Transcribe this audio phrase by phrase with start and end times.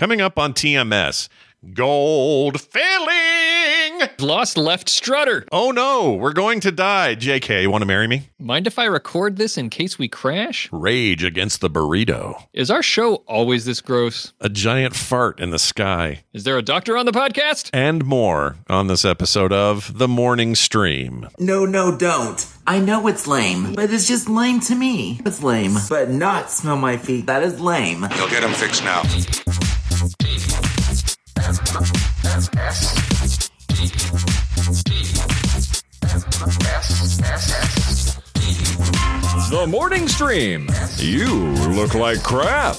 [0.00, 1.28] Coming up on TMS,
[1.74, 4.08] gold filling.
[4.18, 5.44] Lost left strutter.
[5.52, 7.16] Oh no, we're going to die.
[7.16, 8.30] JK, you want to marry me?
[8.38, 10.70] Mind if I record this in case we crash?
[10.72, 12.46] Rage against the burrito.
[12.54, 14.32] Is our show always this gross?
[14.40, 16.24] A giant fart in the sky.
[16.32, 17.68] Is there a doctor on the podcast?
[17.74, 21.28] And more on this episode of The Morning Stream.
[21.38, 22.46] No, no, don't.
[22.66, 25.20] I know it's lame, but it's just lame to me.
[25.26, 27.26] It's lame, but not smell my feet.
[27.26, 28.06] That is lame.
[28.16, 29.02] You'll get him fixed now.
[30.00, 30.06] The
[39.68, 40.70] morning stream.
[40.96, 41.26] You
[41.68, 42.78] look like crap.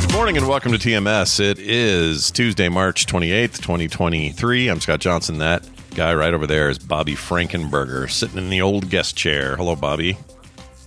[0.00, 1.38] Good morning and welcome to TMS.
[1.38, 4.68] It is Tuesday, March 28th, 2023.
[4.68, 5.36] I'm Scott Johnson.
[5.36, 9.56] That guy right over there is Bobby Frankenberger sitting in the old guest chair.
[9.56, 10.16] Hello, Bobby.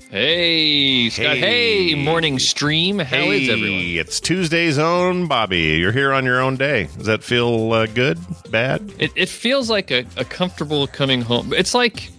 [0.10, 1.36] Hey, Scott.
[1.38, 1.96] Hey, Hey.
[1.96, 2.98] morning stream.
[3.00, 3.82] How is hey, everyone?
[4.06, 5.60] it's Tuesday's own Bobby.
[5.80, 6.86] You're here on your own day.
[6.98, 8.18] Does that feel uh, good?
[8.50, 8.94] Bad?
[9.00, 11.52] It, it feels like a, a comfortable coming home.
[11.54, 12.10] It's like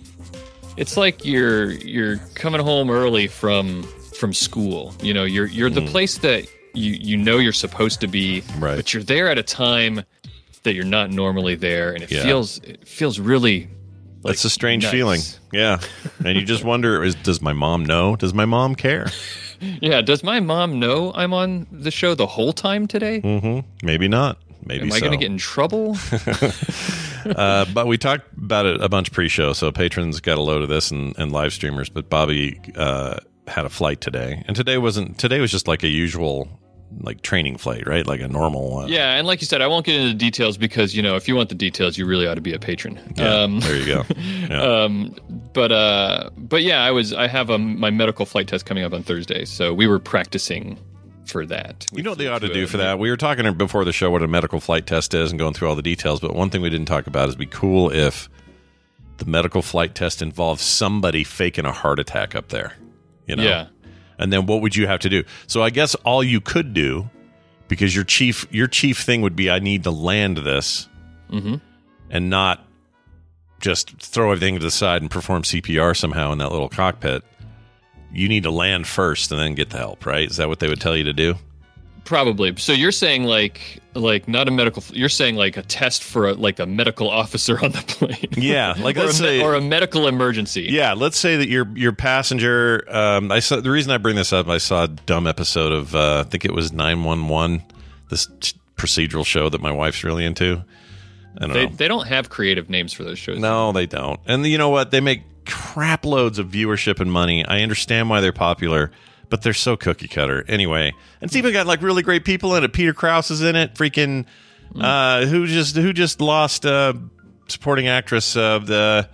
[0.77, 3.85] it's like you're you're coming home early from
[4.19, 4.95] from school.
[5.03, 8.77] You know, you're you're the place that you you know you're supposed to be, Right.
[8.77, 10.03] but you're there at a time
[10.65, 12.23] that you're not normally there, and it Yeah.
[12.23, 13.69] feels it feels really.
[14.23, 14.93] Like, It's a strange nice.
[14.93, 15.21] feeling.
[15.53, 15.81] Yeah.
[16.25, 18.17] And you just wonder is, does my mom know?
[18.17, 19.07] Does my mom care?
[19.61, 20.01] Yeah.
[20.03, 23.21] Does my mom know I'm on the show the whole time today?
[23.21, 24.39] hmm Maybe not.
[24.65, 25.07] Maybe Am I so.
[25.07, 25.97] going to get in trouble?
[27.25, 30.69] uh, but we talked about it a bunch pre-show, so patrons got a load of
[30.69, 31.89] this and, and live streamers.
[31.89, 35.17] But Bobby uh, had a flight today, and today wasn't.
[35.19, 36.49] Today was just like a usual,
[37.01, 38.07] like training flight, right?
[38.07, 38.89] Like a normal one.
[38.89, 41.29] yeah, and like you said, I won't get into the details because you know if
[41.29, 42.99] you want the details, you really ought to be a patron.
[43.17, 44.05] Yeah, Um, there you go.
[44.49, 44.63] Yeah.
[44.63, 45.15] um,
[45.53, 48.93] but uh, but yeah, I was I have a, my medical flight test coming up
[48.95, 50.79] on Thursday, so we were practicing
[51.27, 51.85] for that.
[51.93, 52.99] you know what they ought to do for that?
[52.99, 55.69] We were talking before the show what a medical flight test is and going through
[55.69, 56.21] all the details.
[56.21, 58.31] But one thing we didn't talk about is it'd be cool if
[59.19, 62.73] the medical flight test involves somebody faking a heart attack up there.
[63.27, 63.43] You know?
[63.43, 63.67] Yeah.
[64.19, 65.25] And then what would you have to do?
[65.47, 67.09] So I guess all you could do,
[67.69, 70.89] because your chief your chief thing would be I need to land this
[71.31, 71.61] Mhm.
[72.11, 72.65] and not
[73.61, 77.23] just throw everything to the side and perform CPR somehow in that little cockpit.
[78.13, 80.31] You need to land first and then get the help, right?
[80.31, 81.35] Is that what they would tell you to do?
[82.09, 82.57] Probably.
[82.57, 84.83] So you're saying like like not a medical.
[84.95, 88.29] You're saying like a test for a, like a medical officer on the plane.
[88.33, 90.69] Yeah, like or, a, say or a medical emergency.
[90.71, 92.83] Yeah, let's say that your your passenger.
[92.89, 94.49] Um, I saw the reason I bring this up.
[94.49, 97.63] I saw a dumb episode of uh, I think it was nine one one,
[98.09, 98.27] this
[98.79, 100.65] procedural show that my wife's really into.
[101.37, 101.73] I don't They, know.
[101.77, 103.39] they don't have creative names for those shows.
[103.39, 104.19] No, they don't.
[104.25, 104.93] And you know what?
[104.93, 107.45] They make crap loads of viewership and money.
[107.45, 108.93] I understand why they're popular,
[109.31, 110.45] but they're so cookie cutter.
[110.49, 112.73] Anyway, and it's even got like really great people in it.
[112.73, 113.75] Peter Krause is in it.
[113.75, 114.27] Freaking
[114.79, 116.95] uh, who just who just lost uh,
[117.49, 119.09] supporting actress of the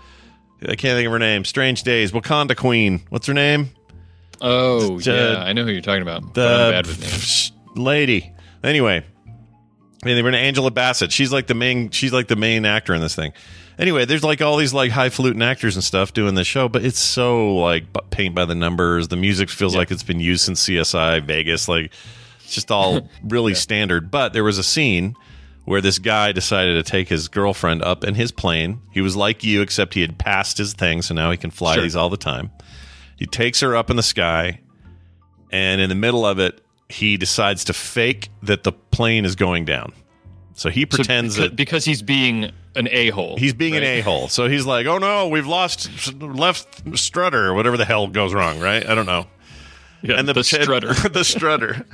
[0.62, 1.44] I can't think of her name.
[1.44, 2.12] Strange Days.
[2.12, 3.02] Wakanda Queen.
[3.11, 3.70] What's her name?
[4.40, 6.34] Oh The- yeah, I know who you're talking about.
[6.34, 8.32] The bad with lady.
[8.62, 9.05] Anyway,
[10.05, 11.12] mean, they were in Angela Bassett.
[11.12, 11.90] She's like the main.
[11.90, 13.32] She's like the main actor in this thing.
[13.79, 16.99] Anyway, there's like all these like highfalutin actors and stuff doing this show, but it's
[17.00, 19.09] so like paint by the numbers.
[19.09, 21.69] The music feels like it's been used since CSI Vegas.
[21.69, 21.91] Like,
[22.44, 24.11] it's just all really standard.
[24.11, 25.17] But there was a scene
[25.65, 28.81] where this guy decided to take his girlfriend up in his plane.
[28.93, 31.75] He was like you, except he had passed his thing, so now he can fly
[31.75, 31.82] Sure.
[31.82, 32.50] these all the time.
[33.17, 34.61] He takes her up in the sky,
[35.50, 39.65] and in the middle of it, he decides to fake that the plane is going
[39.65, 39.93] down.
[40.53, 43.37] So he pretends beca- that because he's being an a hole.
[43.37, 44.29] He's being an a hole.
[44.29, 48.61] So he's like, oh no, we've lost left strutter or whatever the hell goes wrong,
[48.61, 48.87] right?
[48.87, 49.26] I don't know.
[50.05, 50.93] Yeah, and the, the, strutter.
[51.09, 51.87] the strutter.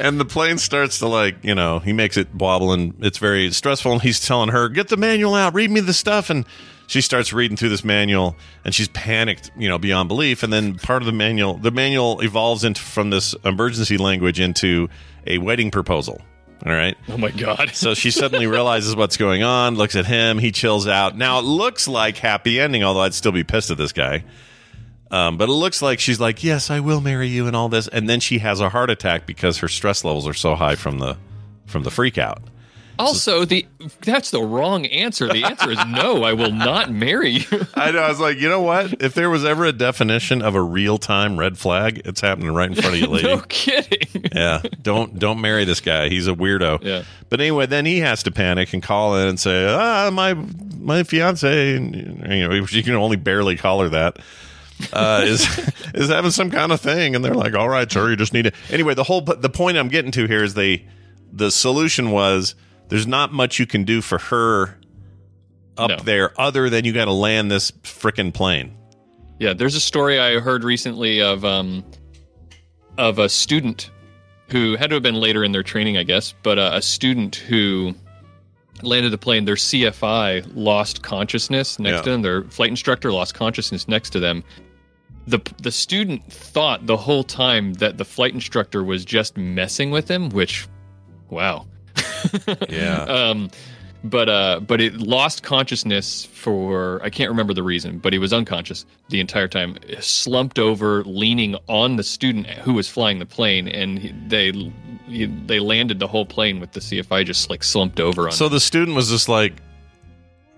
[0.00, 3.50] and the plane starts to like, you know, he makes it wobble and it's very
[3.50, 3.92] stressful.
[3.92, 6.30] And he's telling her, get the manual out, read me the stuff.
[6.30, 6.46] And
[6.86, 10.42] she starts reading through this manual and she's panicked, you know, beyond belief.
[10.42, 14.88] And then part of the manual, the manual evolves into from this emergency language into
[15.26, 16.22] a wedding proposal.
[16.64, 16.96] All right.
[17.08, 17.72] oh my god.
[17.74, 21.16] So she suddenly realizes what's going on, looks at him, he chills out.
[21.16, 24.24] Now it looks like happy ending, although I'd still be pissed at this guy.
[25.10, 27.86] Um, but it looks like she's like, "Yes, I will marry you," and all this,
[27.88, 30.98] and then she has a heart attack because her stress levels are so high from
[30.98, 31.18] the
[31.66, 32.42] from the freak out.
[32.98, 33.66] Also, the
[34.02, 35.28] that's the wrong answer.
[35.28, 36.22] The answer is no.
[36.22, 37.66] I will not marry you.
[37.74, 37.98] I know.
[38.00, 39.02] I was like, you know what?
[39.02, 42.68] If there was ever a definition of a real time red flag, it's happening right
[42.70, 43.28] in front of you, lady.
[43.28, 44.00] no kidding.
[44.34, 46.08] Yeah, don't don't marry this guy.
[46.08, 46.82] He's a weirdo.
[46.82, 47.04] Yeah.
[47.28, 51.02] But anyway, then he has to panic and call in and say, "Ah, my my
[51.04, 54.18] fiance, and you know, you can only barely call her that."
[54.92, 55.46] Uh, is
[55.94, 58.42] is having some kind of thing, and they're like, "All right, sir, you just need
[58.46, 60.84] to." Anyway, the whole the point I'm getting to here is they
[61.32, 62.54] the solution was
[62.88, 64.78] there's not much you can do for her
[65.76, 65.96] up No.
[65.96, 68.76] there other than you got to land this frickin' plane.
[69.40, 71.84] Yeah, there's a story I heard recently of um
[72.96, 73.90] of a student
[74.50, 77.34] who had to have been later in their training, I guess, but uh, a student
[77.36, 77.94] who
[78.82, 79.44] landed the plane.
[79.46, 82.02] Their CFI lost consciousness next Yeah.
[82.02, 82.22] to them.
[82.22, 84.44] Their flight instructor lost consciousness next to them.
[85.26, 90.08] the The student thought the whole time that the flight instructor was just messing with
[90.08, 90.68] him, which,
[91.30, 91.66] wow.
[92.68, 93.02] Yeah.
[93.02, 93.50] um,
[94.04, 98.34] but uh, but it lost consciousness for I can't remember the reason, but he was
[98.34, 103.66] unconscious the entire time, slumped over, leaning on the student who was flying the plane,
[103.66, 104.52] and he, they
[105.08, 108.32] he, they landed the whole plane with the CFI just like slumped over on.
[108.32, 109.54] So the student was just like,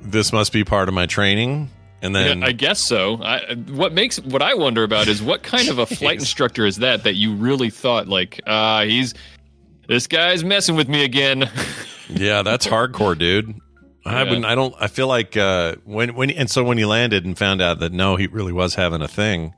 [0.01, 1.71] "This must be part of my training,"
[2.03, 3.23] and then Yeah, I guess so.
[3.23, 6.79] I, what makes what I wonder about is what kind of a flight instructor is
[6.79, 9.15] that that you really thought like, ah, he's
[9.89, 11.51] this guy's messing with me again.
[12.09, 13.53] Yeah, that's hardcore, dude.
[14.05, 14.23] I Yeah.
[14.29, 14.45] wouldn't.
[14.47, 14.73] I don't.
[14.79, 17.93] I feel like uh, when when and so when he landed and found out that
[17.93, 19.53] no, he really was having a thing.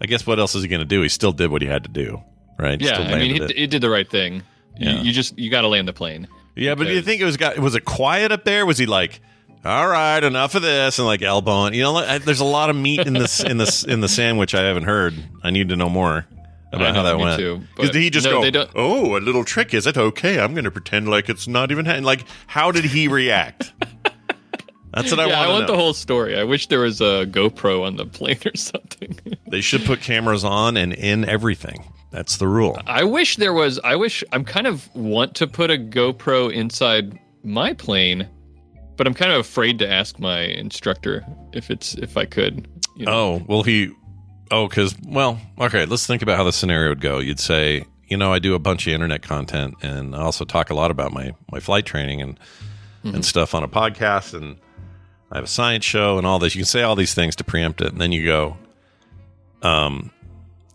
[0.00, 1.02] I guess what else is he going to do?
[1.02, 2.22] He still did what he had to do,
[2.58, 2.80] right?
[2.80, 3.56] Yeah, I mean, he, it.
[3.58, 4.42] he did the right thing.
[4.78, 4.92] Yeah.
[4.92, 6.28] You, you just you got to land the plane.
[6.56, 7.58] yeah, but do you think it was got?
[7.58, 8.64] Was it quiet up there?
[8.64, 9.20] Was he like,
[9.62, 11.74] all right, enough of this, and like elbowing?
[11.74, 14.54] You know, there's a lot of meat in this in this in the sandwich.
[14.54, 15.12] I haven't heard.
[15.42, 16.24] I need to know more
[16.72, 17.38] about I how that went.
[17.38, 18.66] too, did he just no, go?
[18.74, 19.96] Oh, a little trick, is it?
[19.96, 22.04] Okay, I'm going to pretend like it's not even happening.
[22.04, 23.72] Like, how did he react?
[24.94, 25.72] That's what I yeah, want I want know.
[25.72, 26.38] the whole story.
[26.38, 29.18] I wish there was a GoPro on the plane or something.
[29.52, 31.84] They should put cameras on and in everything.
[32.10, 32.80] That's the rule.
[32.86, 33.78] I wish there was.
[33.84, 38.26] I wish I'm kind of want to put a GoPro inside my plane,
[38.96, 41.22] but I'm kind of afraid to ask my instructor
[41.52, 42.66] if it's if I could.
[42.96, 43.12] You know?
[43.12, 43.92] Oh, well, he.
[44.50, 47.18] Oh, because, well, okay, let's think about how the scenario would go.
[47.20, 50.68] You'd say, you know, I do a bunch of internet content and I also talk
[50.70, 52.38] a lot about my, my flight training and,
[53.04, 54.34] and stuff on a podcast.
[54.34, 54.56] And
[55.30, 56.54] I have a science show and all this.
[56.54, 57.88] You can say all these things to preempt it.
[57.92, 58.58] And then you go,
[59.62, 60.10] um,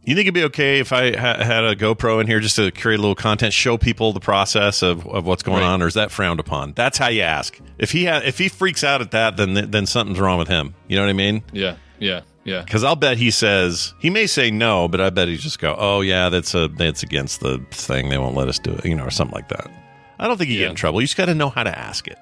[0.03, 2.71] you think it'd be okay if I ha- had a GoPro in here just to
[2.71, 5.67] create a little content, show people the process of, of what's going Right.
[5.67, 6.71] on, or is that frowned upon?
[6.73, 7.59] That's how you ask.
[7.77, 10.75] If he ha- if he freaks out at that, then then something's wrong with him.
[10.87, 11.43] You know what I mean?
[11.51, 12.61] Yeah, yeah, yeah.
[12.63, 15.75] Because I'll bet he says he may say no, but I bet he just go,
[15.77, 18.09] "Oh yeah, that's a that's against the thing.
[18.09, 19.69] They won't let us do it," you know, or something like that.
[20.17, 20.63] I don't think you Yeah.
[20.65, 20.99] get in trouble.
[21.01, 22.17] You just got to know how to ask it,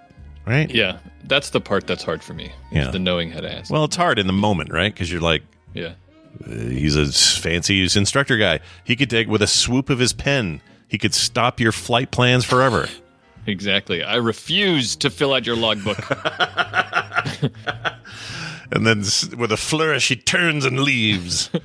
[0.46, 0.70] right?
[0.70, 2.52] Yeah, that's the part that's hard for me.
[2.72, 2.90] Yeah.
[2.92, 3.72] the knowing how to ask.
[3.72, 4.94] Well, it's hard in the moment, right?
[4.94, 5.94] Because you're like, yeah,
[6.46, 7.06] uh, he's a
[7.40, 8.60] fancy instructor guy.
[8.84, 10.62] He could take with a swoop of his pen.
[10.88, 12.90] He could stop your flight plans forever.
[13.48, 14.04] exactly.
[14.04, 15.98] I refuse to fill out your logbook.
[18.72, 19.00] and then
[19.38, 21.50] with a flourish, he turns and leaves.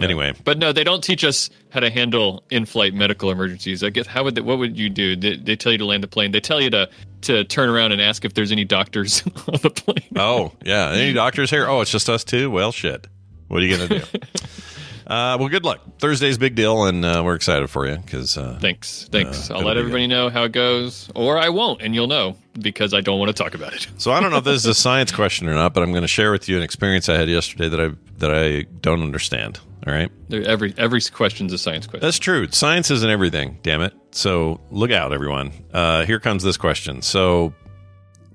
[0.00, 3.84] Anyway, But no, they don't teach us how to handle in-flight medical emergencies.
[3.84, 5.16] I guess how would they, what would you do?
[5.16, 6.32] They, they tell you to land the plane.
[6.32, 6.88] They tell you to
[7.22, 10.08] to turn around and ask if there's any doctors on the plane.
[10.16, 10.92] Oh, yeah.
[10.92, 11.68] Any doctors here?
[11.68, 12.50] Oh, it's just us two?
[12.50, 13.06] Well, shit.
[13.48, 14.18] What are you going to do?
[15.12, 15.80] uh, well, good luck.
[15.98, 19.50] Thursday's big deal, and uh, we're excited for you because uh, Thanks, thanks.
[19.50, 22.94] Uh, I'll let everybody know how it goes, or I won't, and you'll know because
[22.94, 23.88] I don't want to talk about it.
[23.98, 26.00] So I don't know if this is a science question or not, but I'm going
[26.00, 27.90] to share with you an experience I had yesterday that I
[28.20, 29.60] that I don't understand.
[29.86, 30.10] All right.
[30.32, 32.00] Every every question's a science question.
[32.06, 32.48] That's true.
[32.50, 33.92] Science isn't everything, damn it.
[34.12, 35.52] So look out, everyone.
[35.74, 37.02] Uh, here comes this question.
[37.02, 37.52] So,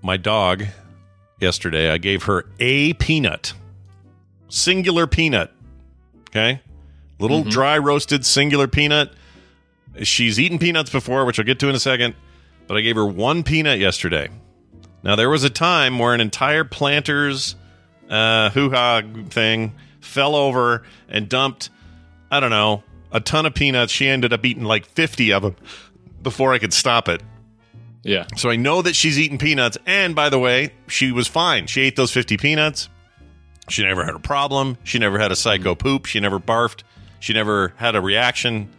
[0.04, 0.64] my dog,
[1.40, 3.54] yesterday, I gave her a peanut,
[4.48, 5.52] singular peanut.
[6.30, 6.62] Okay.
[7.20, 9.12] Little dry roasted singular peanut.
[10.04, 12.14] She's eaten peanuts before, which I'll get to in a second,
[12.68, 14.30] but I gave her one peanut yesterday.
[15.04, 17.56] Now, there was a time where an entire Planters
[18.10, 21.70] uh, hoo ha thing fell over and dumped
[22.30, 23.92] I don't know, a ton of peanuts.
[23.92, 25.56] She ended up eating like 50 of them
[26.22, 27.22] before I could stop it.
[28.04, 28.26] yeah.
[28.36, 29.78] So I know that she's eating peanuts.
[29.86, 31.68] And by the way, she was fine.
[31.68, 32.90] She ate those 50 peanuts.
[33.70, 34.78] She never had a problem.
[34.84, 36.06] She never had a psycho poop.
[36.06, 36.84] She never barfed.
[37.20, 38.70] She never had a reaction.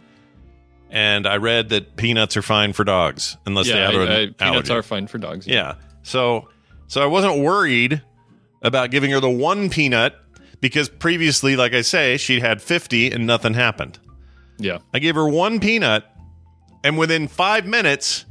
[0.91, 4.15] And I read that peanuts are fine for dogs unless they have I- an I-
[4.27, 4.73] peanuts allergy.
[4.73, 5.45] are fine for dogs.
[5.47, 5.75] Yeah.
[6.03, 6.49] So
[6.87, 8.01] so I wasn't worried
[8.63, 10.15] about giving her the one peanut
[10.61, 13.99] because previously, like I say, she'd had 50 and nothing happened.
[14.57, 14.79] Yeah.
[14.93, 16.03] I gave her one peanut,
[16.83, 18.25] and within five minutes,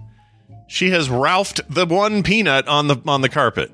[0.67, 3.71] she has ralphed the one peanut on the on the carpet.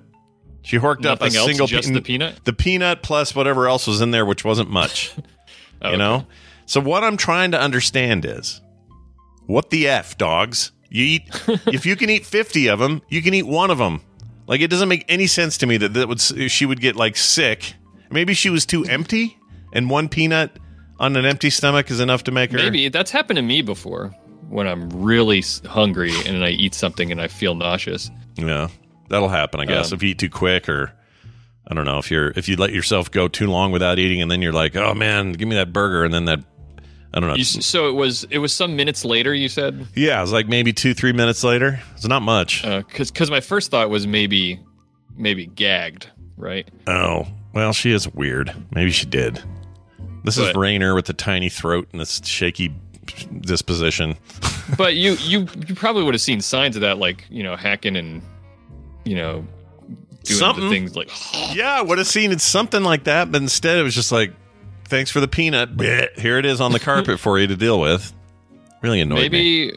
[0.63, 2.45] She horked up a else, single the peanut?
[2.45, 5.13] the peanut plus whatever else was in there, which wasn't much.
[5.83, 6.27] Oh, you know.
[6.67, 8.61] So what I'm trying to understand is,
[9.47, 10.73] what the f, dogs?
[10.91, 11.23] You eat
[11.67, 14.01] if you can eat 50 of them, you can eat one of them.
[14.47, 17.17] Like it doesn't make any sense to me that that would she would get like
[17.17, 17.75] sick.
[18.11, 19.39] Maybe she was too empty,
[19.73, 20.59] and one peanut
[21.01, 22.59] on an empty stomach is enough to make her.
[22.59, 24.15] Maybe that's happened to me before
[24.49, 28.11] when I'm really hungry and I eat something and I feel nauseous.
[28.37, 28.69] Yeah,
[29.09, 29.61] that'll happen.
[29.61, 30.93] I guess Um, if you eat too quick, or
[31.67, 34.31] I don't know if you're if you let yourself go too long without eating, and
[34.31, 36.41] then you're like, oh man, give me that burger, and then that
[37.13, 37.37] I don't know.
[37.37, 39.33] You, so it was it was some minutes later.
[39.33, 41.81] You said yeah, it was like maybe two three minutes later.
[41.95, 42.65] It's not much.
[42.65, 44.61] Uh, because because my first thought was maybe
[45.17, 46.69] maybe gagged, right?
[46.87, 48.53] Oh, well, she is weird.
[48.75, 49.43] Maybe she did.
[50.25, 52.75] This is But- Rainer with the tiny throat and this shaky
[53.41, 54.17] disposition.
[54.77, 57.97] But you you you probably would have seen signs of that, like you know hacking
[57.97, 58.23] and
[59.05, 59.47] you know
[60.25, 60.65] doing Something.
[60.65, 61.11] the things like
[61.55, 64.33] Yeah, I would have seen it something like that, but instead it was just like,
[64.87, 65.77] thanks for the peanut.
[65.77, 66.13] Bleh.
[66.19, 68.13] Here it is on the carpet for you to deal with.
[68.83, 69.69] Really annoyed me.
[69.71, 69.77] maybe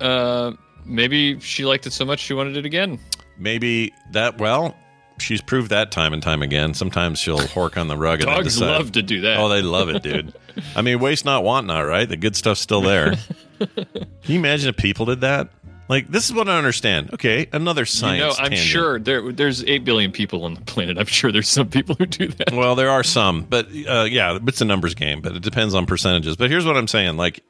[0.00, 0.52] uh
[0.86, 2.98] maybe she liked it so much she wanted it again.
[3.38, 4.74] Maybe that, well,
[5.18, 6.74] she's proved that time and time again.
[6.74, 9.38] Sometimes she'll hork on the rug and then Dogs decide- love to do that.
[9.38, 10.34] Oh, they love it, dude.
[10.74, 12.08] I mean, waste not, want not, right?
[12.08, 13.14] The good stuff's still there.
[13.60, 13.86] Can
[14.26, 15.48] you imagine if people did that?
[15.90, 17.14] Like, this is what I understand.
[17.14, 18.38] Okay, another you science.
[18.38, 18.68] know, I'm tangent.
[18.68, 20.96] sure there there's eight billion people on the planet.
[20.98, 22.52] I'm sure there's some people who do that.
[22.52, 25.86] Well, there are some, but uh, yeah, it's a numbers game, but it depends on
[25.86, 26.36] percentages.
[26.36, 27.42] But here's what I'm saying: like,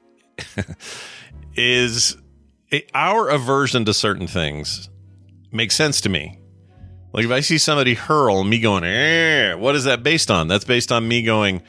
[1.55, 2.17] is
[2.71, 4.89] it, our aversion to certain things
[5.53, 6.39] makes sense to me.
[7.13, 10.49] Like if I see somebody hurl, me going, eh, what is that based on?
[10.49, 11.61] That's based on me going,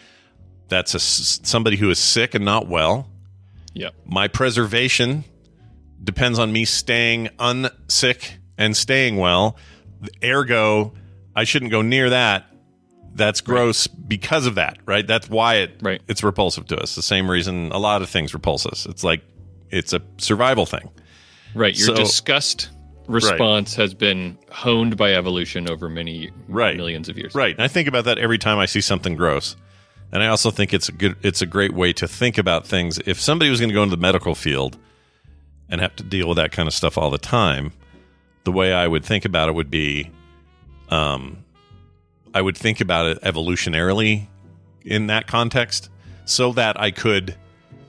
[0.69, 3.09] that's a somebody who is sick and not well.
[3.73, 3.89] Yeah.
[4.05, 5.25] My preservation
[6.03, 9.57] depends on me staying unsick and staying well.
[10.23, 10.93] Ergo,
[11.35, 12.45] I shouldn't go near that.
[13.13, 15.05] That's gross because of that, right?
[15.05, 16.01] That's why it Right.
[16.07, 16.95] it's repulsive to us.
[16.95, 18.85] The same reason a lot of things repulse us.
[18.85, 19.21] It's like
[19.69, 20.89] it's a survival thing.
[21.53, 21.77] Right.
[21.77, 22.69] Your So- disgust
[23.07, 26.77] response has been honed by evolution over many Right.
[26.77, 27.35] millions of years.
[27.35, 27.53] Right.
[27.53, 29.57] And I think about that every time I see something gross.
[30.13, 32.99] And I also think it's a good it's a great way to think about things.
[33.05, 34.77] If somebody was going to go into the medical field
[35.71, 37.71] and have to deal with that kind of stuff all the time,
[38.43, 40.09] the way I would think about it would be
[40.89, 41.43] um
[42.33, 44.27] I would think about it evolutionarily
[44.85, 45.89] in that context
[46.25, 47.35] so that I could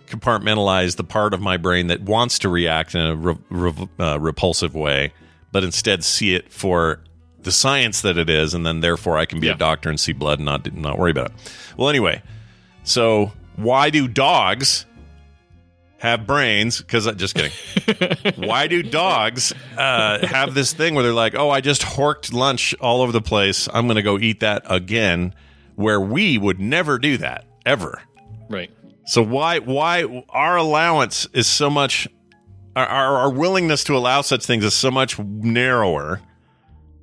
[0.07, 4.19] compartmentalize the part of my brain that wants to react in a re- re- uh,
[4.21, 5.12] repulsive way,
[5.53, 7.01] but instead see it for
[7.43, 9.55] the science that it is, and then therefore I can be Yeah.
[9.55, 11.33] a doctor and see blood and not not worry about it.
[11.77, 12.23] Well, anyway,
[12.85, 14.85] so why do dogs
[16.03, 16.79] have brains?
[16.81, 17.53] Because just kidding.
[18.49, 22.75] why do dogs uh, have this thing where they're like, "Oh, I just horked lunch
[22.81, 23.69] all over the place.
[23.73, 25.33] I'm going to go eat that again,"
[25.77, 28.03] where we would never do that ever.
[28.51, 28.69] Right.
[29.07, 32.09] So why why our allowance is so much
[32.75, 36.21] our, our our willingness to allow such things is so much narrower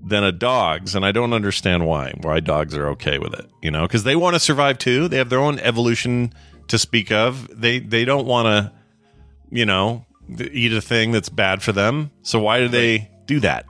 [0.02, 3.70] than a dog's and I don't understand why why dogs are okay with it you
[3.70, 6.34] know because they want to survive too they have their own evolution
[6.70, 8.79] to speak of they they don't want to
[9.52, 10.06] you know
[10.52, 13.66] eat a thing that's bad for them so why do they do that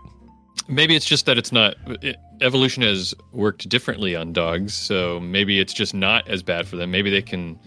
[0.69, 1.75] Maybe it's just that it's not.
[2.03, 6.75] It, evolution has worked differently on dogs, so maybe it's just not as bad for
[6.75, 6.91] them.
[6.91, 7.59] Maybe they can,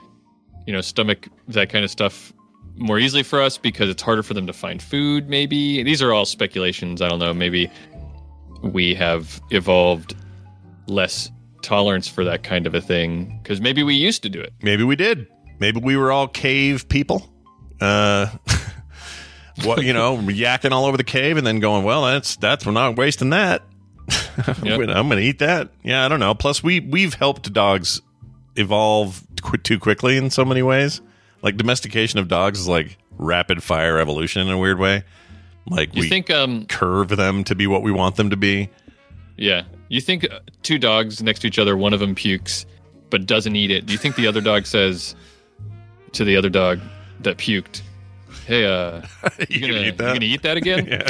[0.66, 2.32] you know, stomach that kind of stuff
[2.76, 5.28] more easily for us because it's harder for them to find food.
[5.28, 7.02] Maybe these are all speculations.
[7.02, 7.34] I don't know.
[7.34, 7.70] Maybe
[8.62, 10.14] we have evolved
[10.86, 11.30] less
[11.62, 14.52] tolerance for that kind of a thing because maybe we used to do it.
[14.62, 15.26] Maybe we did.
[15.58, 17.31] Maybe we were all cave people.
[17.82, 18.26] Uh,
[19.64, 22.72] what you know, yakking all over the cave and then going, well, that's that's we're
[22.72, 23.62] not wasting that.
[24.62, 24.88] Yep.
[24.88, 25.68] I'm to eat that.
[25.82, 26.34] Yeah, I don't know.
[26.34, 28.00] Plus, we we've helped dogs
[28.56, 31.00] evolve qu- too quickly in so many ways.
[31.42, 35.04] Like domestication of dogs is like rapid fire evolution in a weird way.
[35.68, 38.70] Like You we think, um, curve them to be what we want them to be.
[39.36, 42.64] yeah, you think uh, two dogs next to each other, one of them pukes
[43.10, 43.84] but doesn't eat it.
[43.84, 45.14] Do you think the other dog says
[46.12, 46.80] to the other dog
[47.24, 47.82] that puked,
[48.46, 49.02] "Hey, uh,
[49.38, 50.12] you you gonna, you eat that?
[50.14, 51.02] gonna eat that again?"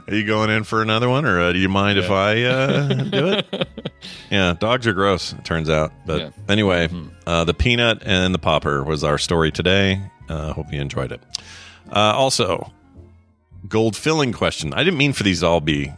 [0.08, 2.88] Are you going in for another one, or uh, do you mind if I uh,
[2.88, 3.68] do it?
[4.30, 5.32] yeah, dogs are gross.
[5.32, 5.92] It turns out.
[6.06, 6.26] But Yeah.
[6.28, 6.50] Mm-hmm.
[6.50, 6.88] anyway,
[7.26, 10.00] uh, the peanut and the popper was our story today.
[10.28, 11.20] Uh, hope you enjoyed it.
[11.90, 12.72] Uh, also,
[13.68, 14.72] gold filling question.
[14.74, 15.92] I didn't mean for these to all be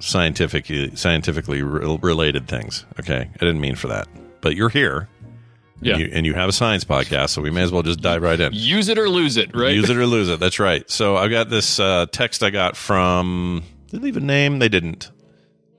[0.00, 2.84] scientifically scientifically re- related things.
[3.00, 4.08] Okay, I didn't mean for that.
[4.40, 5.08] But you're here.
[5.80, 5.94] Yeah.
[5.94, 8.22] And you, and you have a science podcast, so we may as well just dive
[8.22, 8.52] right in.
[8.52, 9.74] Use it or lose it, right?
[9.74, 10.40] Use it or lose it.
[10.40, 10.88] That's right.
[10.90, 13.62] So I've got this uh, text I got from.
[13.88, 14.58] Did they leave a name?
[14.58, 15.10] They didn't.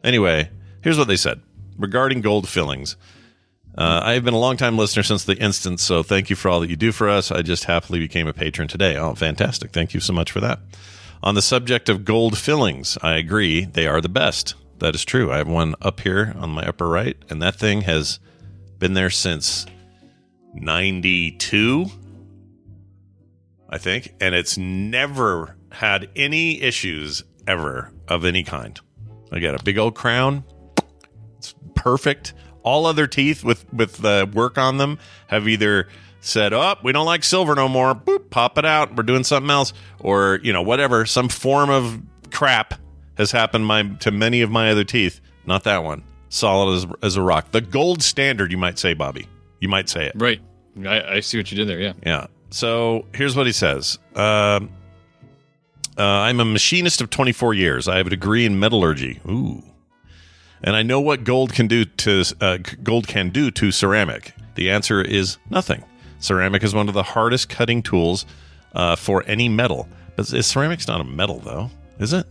[0.03, 0.49] Anyway,
[0.81, 1.41] here's what they said
[1.77, 2.95] regarding gold fillings.
[3.77, 6.49] Uh, I have been a long time listener since the instance, so thank you for
[6.49, 7.31] all that you do for us.
[7.31, 8.97] I just happily became a patron today.
[8.97, 9.71] Oh, fantastic.
[9.71, 10.59] Thank you so much for that.
[11.21, 13.65] On the subject of gold fillings, I agree.
[13.65, 14.55] They are the best.
[14.79, 15.31] That is true.
[15.31, 18.19] I have one up here on my upper right, and that thing has
[18.79, 19.65] been there since
[20.61, 21.87] 92.
[23.69, 28.79] I think, and it's never had any issues ever of any kind.
[29.31, 30.43] I got a big old crown.
[31.37, 32.33] It's perfect.
[32.63, 35.87] All other teeth with with the work on them have either
[36.21, 38.95] said, "Oh, we don't like silver no more." Boop, pop it out.
[38.95, 41.05] We're doing something else, or you know, whatever.
[41.05, 42.73] Some form of crap
[43.17, 45.19] has happened my to many of my other teeth.
[45.45, 46.03] Not that one.
[46.29, 47.51] Solid as, as a rock.
[47.51, 49.27] The gold standard, you might say, Bobby.
[49.59, 50.13] You might say it.
[50.15, 50.41] Right.
[50.85, 51.79] I, I see what you did there.
[51.79, 51.93] Yeah.
[52.05, 52.27] Yeah.
[52.49, 53.97] So here's what he says.
[54.15, 54.69] Um,
[55.97, 57.88] uh, I'm a machinist of 24 years.
[57.88, 59.19] I have a degree in metallurgy.
[59.27, 59.63] Ooh.
[60.63, 64.34] And I know what gold can do to uh, gold can do to ceramic.
[64.55, 65.84] The answer is nothing.
[66.19, 68.25] Ceramic is one of the hardest cutting tools
[68.73, 69.88] uh, for any metal.
[70.15, 72.25] But is- ceramic's not a metal, though, is it?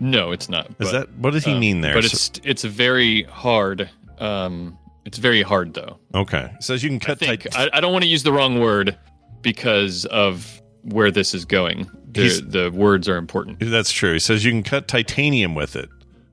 [0.00, 0.66] No, it's not.
[0.66, 1.94] Is but, that what does he um, mean there?
[1.94, 3.88] But it's it's very hard.
[4.18, 5.98] Um, it's very hard though.
[6.14, 6.50] okay.
[6.56, 8.60] It says you can cut I think I, I don't want to use the wrong
[8.60, 8.98] word
[9.42, 11.90] because of where this is going.
[12.12, 13.58] The, the words are important.
[13.60, 14.12] That's true.
[14.12, 15.88] He says you can cut titanium with it.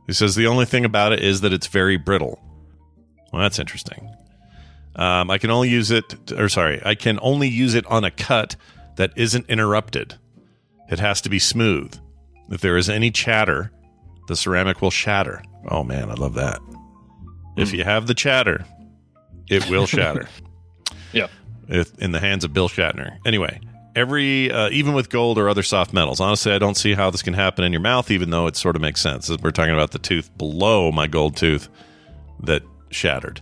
[0.06, 2.40] He says the only thing about it is that it's very brittle.
[3.34, 4.10] Well, that's interesting.
[4.96, 8.12] Um, I can only use it, or sorry, I can only use it on a
[8.12, 8.56] cut
[8.98, 10.16] that isn't interrupted.
[10.90, 11.98] It has to be smooth.
[12.50, 13.72] If there is any chatter,
[14.28, 15.42] the ceramic will shatter.
[15.70, 16.60] Oh man, I love that.
[17.58, 18.66] If you have the chatter,
[19.50, 20.28] it will shatter
[21.14, 21.28] Yeah.
[21.68, 23.18] if, in the hands of Bill Shatner.
[23.26, 23.60] Anyway,
[23.96, 27.22] every uh, even with gold or other soft metals, honestly, I don't see how this
[27.22, 29.30] can happen in your mouth, even though it sort of makes sense.
[29.30, 31.68] We're talking about the tooth below my gold tooth
[32.44, 33.42] that shattered.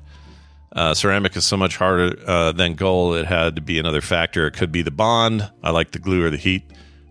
[0.71, 3.15] Uh, ceramic is so much harder uh, than gold.
[3.17, 4.45] It had to be another factor.
[4.47, 5.49] It could be the bond.
[5.63, 6.63] I like the glue or the heat,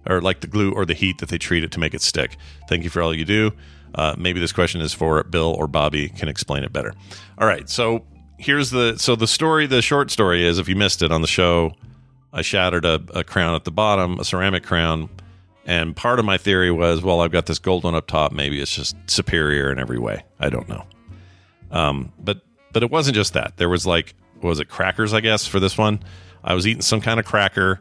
[0.07, 2.37] or like the glue or the heat that they treat it to make it stick.
[2.69, 3.53] Thank you for all you do.
[3.99, 6.95] Uh, maybe this question is for Bill or Bobby can explain it better.
[7.37, 8.05] All right, so
[8.39, 9.67] here's the so the story.
[9.67, 11.73] The short story is, if you missed it on the show,
[12.33, 15.09] I shattered a, a crown at the bottom, a ceramic crown,
[15.67, 18.31] and part of my theory was, well, I've got this gold one up top.
[18.31, 20.23] Maybe it's just superior in every way.
[20.39, 20.87] I don't know.
[21.73, 23.57] Um, but but it wasn't just that.
[23.57, 25.13] There was like, was it crackers?
[25.13, 25.99] I guess for this one,
[26.45, 27.81] I was eating some kind of cracker.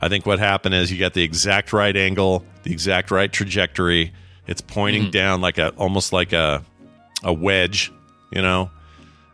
[0.00, 4.12] I think what happened is you got the exact right angle, the exact right trajectory.
[4.46, 6.62] It's pointing down like a almost like a
[7.22, 7.92] a wedge,
[8.30, 8.70] you know.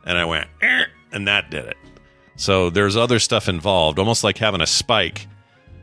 [0.05, 1.77] And I went, "Eh," and that did it.
[2.37, 5.27] So there's other stuff involved, almost like having a spike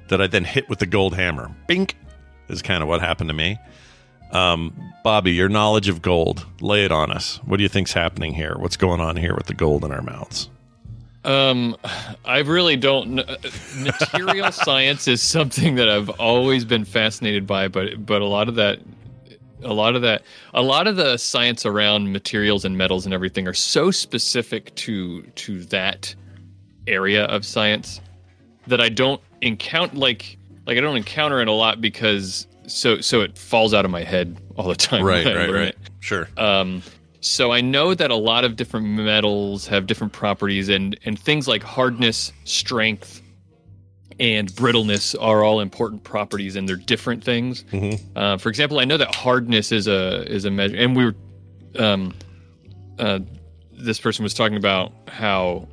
[0.08, 1.54] that I then hit with the gold hammer.
[1.68, 1.96] Bink
[2.50, 3.60] is kind of what happened to me.
[4.32, 7.38] Um, Bobby, your knowledge of gold, lay it on us.
[7.46, 8.56] What do you think's happening here?
[8.58, 10.50] What's going on here with the gold in our mouths?
[11.24, 11.76] Um,
[12.26, 13.18] I really don't.
[13.18, 13.38] kn-
[13.84, 18.56] Material science is something that I've always been fascinated by, but but a lot of
[18.56, 18.80] that,
[19.64, 23.48] a lot of that, a lot of the science around materials and metals and everything
[23.48, 26.14] are so specific to to that
[26.88, 28.02] area of science
[28.68, 33.22] that I don't encounter like like I don't encounter it a lot because so so
[33.22, 35.04] it falls out of my head all the time.
[35.04, 35.78] Right, learn it.
[36.00, 36.28] Sure.
[36.38, 36.84] Um,
[37.22, 41.48] so I know that a lot of different metals have different properties, and and things
[41.48, 43.22] like hardness, strength,
[44.20, 47.64] and brittleness are all important properties, and they're different things.
[48.16, 51.16] Uh, for example, I know that hardness is a is a measure, and we were
[51.78, 52.14] um,
[53.00, 53.20] uh,
[53.74, 55.68] this person was talking about how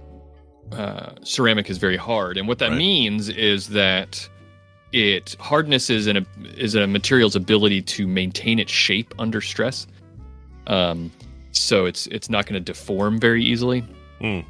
[0.72, 2.78] uh, ceramic is very hard, and what that Right.
[2.78, 4.28] means is that
[4.92, 6.26] it hardness is an
[6.56, 9.86] is a material's ability to maintain its shape under stress.
[10.66, 11.10] Um,
[11.52, 13.80] so it's it's not going to deform very easily.
[14.20, 14.40] Hmm.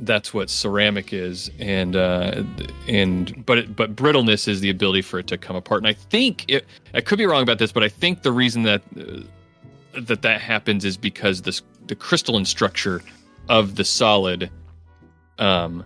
[0.00, 2.42] That's what ceramic is, and uh,
[2.88, 5.80] and but it, but brittleness is the ability for it to come apart.
[5.82, 8.64] And I think it, I could be wrong about this, but I think the reason
[8.64, 9.20] that uh,
[10.00, 13.02] that that happens is because this the crystalline structure
[13.48, 14.50] of the solid
[15.38, 15.84] um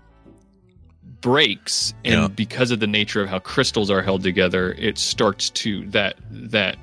[1.20, 2.28] breaks and Yeah.
[2.28, 6.76] because of the nature of how crystals are held together it starts to that that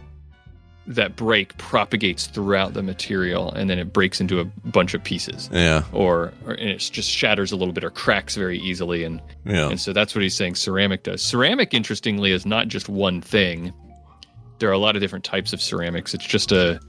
[0.87, 5.49] that break propagates throughout the material and then it breaks into a bunch of pieces
[5.51, 5.83] Yeah.
[5.91, 9.69] or, or and it just shatters a little bit or cracks very easily and Yeah.
[9.69, 11.21] and so that's what he's saying ceramic does.
[11.23, 13.73] Ceramic, interestingly, is not just one thing.
[14.59, 16.13] There are a lot of different types of ceramics.
[16.13, 16.79] It's just a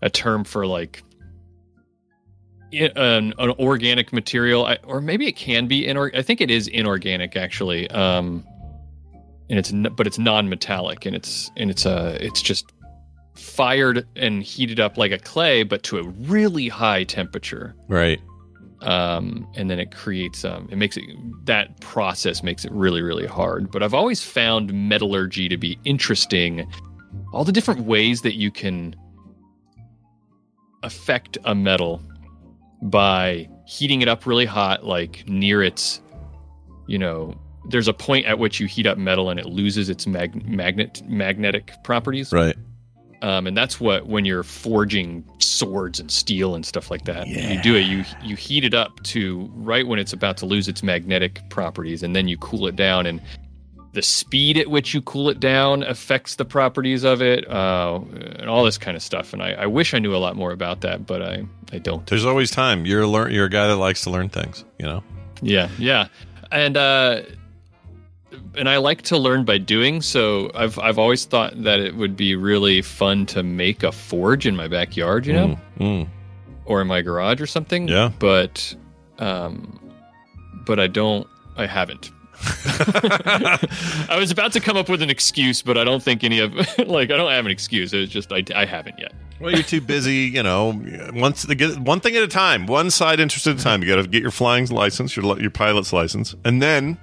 [0.00, 1.02] a term for like
[2.72, 6.10] an, an organic material, I, or maybe it can be inor.
[6.16, 7.88] I think it is inorganic actually.
[7.90, 8.44] Um,
[9.50, 12.72] and it's but it's non-metallic, and it's and it's uh it's just
[13.34, 18.20] fired and heated up like a clay, but to a really high temperature Right.
[18.82, 21.04] um, and then it creates um, it makes it
[21.46, 23.70] that process makes it really really hard.
[23.70, 26.70] But I've always found metallurgy to be interesting.
[27.32, 28.94] All the different ways that you can
[30.82, 32.02] affect a metal
[32.82, 36.00] by heating it up really hot, like near its,
[36.88, 37.34] you know,
[37.68, 41.00] there's a point at which you heat up metal and it loses its mag- magnet
[41.06, 42.32] magnetic properties.
[42.32, 42.56] Right.
[43.22, 47.62] Um, and that's what when you're forging swords and steel and stuff like that, you
[47.62, 47.82] do it.
[47.82, 52.02] You you heat it up to right when it's about to lose its magnetic properties,
[52.02, 53.06] and then you cool it down.
[53.06, 53.20] And
[53.92, 58.00] the speed at which you cool it down affects the properties of it, uh,
[58.38, 59.32] and all this kind of stuff.
[59.32, 62.04] And I, I wish I knew a lot more about that, but I I don't.
[62.08, 62.86] There's always time.
[62.86, 63.32] You're a learn.
[63.32, 64.64] You're a guy that likes to learn things.
[64.78, 65.04] You know.
[65.42, 66.08] Yeah, yeah,
[66.50, 67.22] and uh,
[68.56, 70.02] and I like to learn by doing.
[70.02, 74.46] So I've I've always thought that it would be really fun to make a forge
[74.46, 75.26] in my backyard.
[75.26, 75.58] You know.
[75.78, 76.08] Mm, mm.
[76.64, 77.88] or in my garage or something.
[77.88, 78.10] Yeah.
[78.18, 78.74] But
[79.18, 79.78] um
[80.66, 82.10] but I don't I haven't.
[82.64, 86.54] I was about to come up with an excuse, but I don't think any of
[86.78, 87.92] like I don't have an excuse.
[87.92, 89.14] It's just I, I haven't yet.
[89.40, 90.30] Well, you're too busy.
[90.32, 90.80] You know,
[91.14, 93.82] once get one thing at a time, one side interest at a time.
[93.82, 96.96] You got to get your flying license, your your pilot's license, and then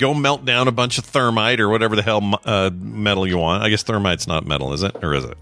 [0.00, 3.62] go melt down a bunch of thermite or whatever the hell uh, metal you want.
[3.62, 5.38] I guess thermite's not metal, is it, or is it?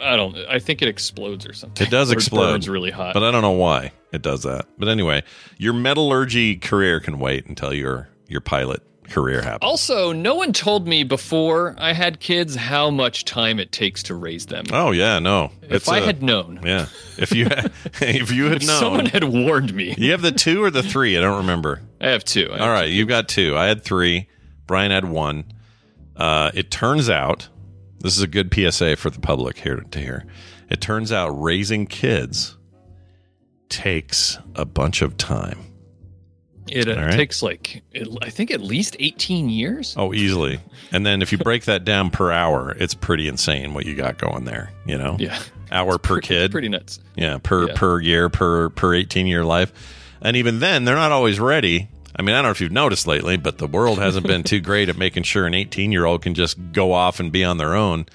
[0.00, 0.36] I don't.
[0.48, 1.86] I think it explodes or something.
[1.86, 2.54] It does Or explode.
[2.56, 3.14] It's really hot.
[3.14, 4.66] But I don't know why it does that.
[4.78, 5.22] But anyway,
[5.58, 9.68] your metallurgy career can wait until your your pilot career happens.
[9.68, 14.14] also, no one told me before I had kids how much time it takes to
[14.14, 14.64] raise them.
[14.72, 15.52] Oh yeah, no.
[15.62, 16.86] if I had known, yeah,
[17.18, 19.94] if you had, if you had if known, someone had warned me.
[19.96, 21.16] you have the two or the three.
[21.16, 21.82] I don't remember.
[22.00, 22.48] I have two.
[22.50, 23.56] I have All right, you've got two.
[23.56, 24.28] I had three.
[24.66, 25.44] Brian had one.
[26.16, 27.48] Uh, it turns out
[28.00, 30.26] this is a good PSA for the public here to hear.
[30.68, 32.56] It turns out raising kids
[33.68, 35.71] takes a bunch of time.
[36.68, 37.12] It uh, right.
[37.12, 39.94] takes like it, I think at least eighteen years.
[39.96, 40.60] Oh, easily.
[40.92, 44.18] And then if you break that down per hour, it's pretty insane what you got
[44.18, 44.70] going there.
[44.86, 45.38] You know, Yeah,
[45.70, 46.52] hour per kid.
[46.52, 47.00] pretty nuts.
[47.16, 47.74] Yeah, per Yeah.
[47.74, 49.72] per year per per 18 year life.
[50.20, 51.88] And even then, they're not always ready.
[52.14, 54.60] I mean, I don't know if you've noticed lately, but the world hasn't been too
[54.60, 57.56] great at making sure an 18 year old can just go off and be on
[57.56, 58.06] their own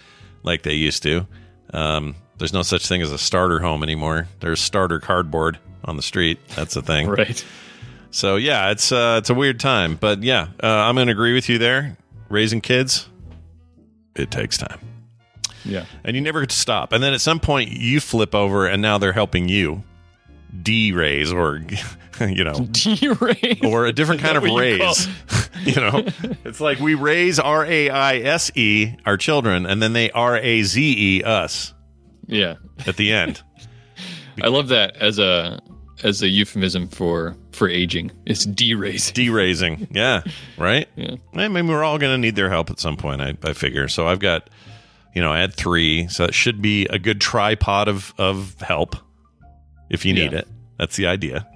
[0.44, 1.28] like they used to.
[1.74, 4.28] Um, there's no such thing as a starter home anymore.
[4.40, 6.40] There's starter cardboard on the street.
[6.56, 7.08] That's the thing.
[7.18, 7.44] Right.
[8.12, 11.34] So yeah, it's uh, it's a weird time, but yeah, uh, I'm going to agree
[11.34, 11.98] with you there.
[12.30, 13.08] Raising kids,
[14.16, 14.80] it takes time
[15.64, 15.86] Yeah.
[16.04, 16.92] and you never get to stop.
[16.92, 19.84] And then at some point, you flip over, and now they're helping you
[20.62, 21.62] de-raise, or
[22.22, 23.62] you know, D-raise.
[23.64, 25.08] or a different kind of raise.
[25.64, 26.04] you know,
[26.46, 30.38] it's like we raise R A I S E our children, and then they R
[30.38, 31.74] A Z E us
[32.26, 32.56] Yeah.
[32.86, 33.42] at the end.
[34.42, 35.60] I love that as a
[36.04, 38.12] as a euphemism for for aging.
[38.26, 39.14] It's D-raising.
[39.14, 40.22] De-raising, yeah,
[40.58, 40.88] right.
[40.96, 41.16] Yeah.
[41.34, 43.22] I mean, we're all going to need their help at some point.
[43.22, 43.88] I, I figure.
[43.88, 44.50] So I've got,
[45.14, 48.96] you know, I had three, so it should be a good tripod of of help
[49.90, 50.40] if you need Yeah.
[50.40, 50.48] it.
[50.78, 51.48] That's the idea.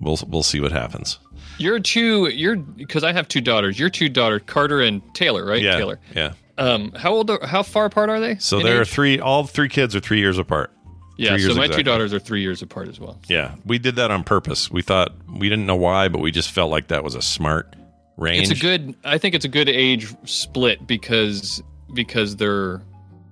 [0.00, 1.18] We'll we'll see what happens.
[1.58, 2.28] You're two.
[2.28, 3.78] You're because I have two daughters.
[3.78, 5.62] Your two daughters, Carter and Taylor, right?
[5.62, 5.98] Yeah, Taylor.
[6.14, 6.32] yeah.
[6.58, 7.30] Um, how old?
[7.30, 8.36] Are, how far apart are they?
[8.36, 9.18] So there are three.
[9.18, 10.70] All three kids are three years apart.
[11.16, 11.36] Yeah.
[11.38, 11.76] So my exactly.
[11.76, 13.18] two daughters are three years apart as well.
[13.28, 14.70] Yeah, we did that on purpose.
[14.70, 17.74] We thought we didn't know why, but we just felt like that was a smart
[18.16, 18.50] range.
[18.50, 18.94] It's a good.
[19.04, 21.62] I think it's a good age split because
[21.94, 22.82] because they're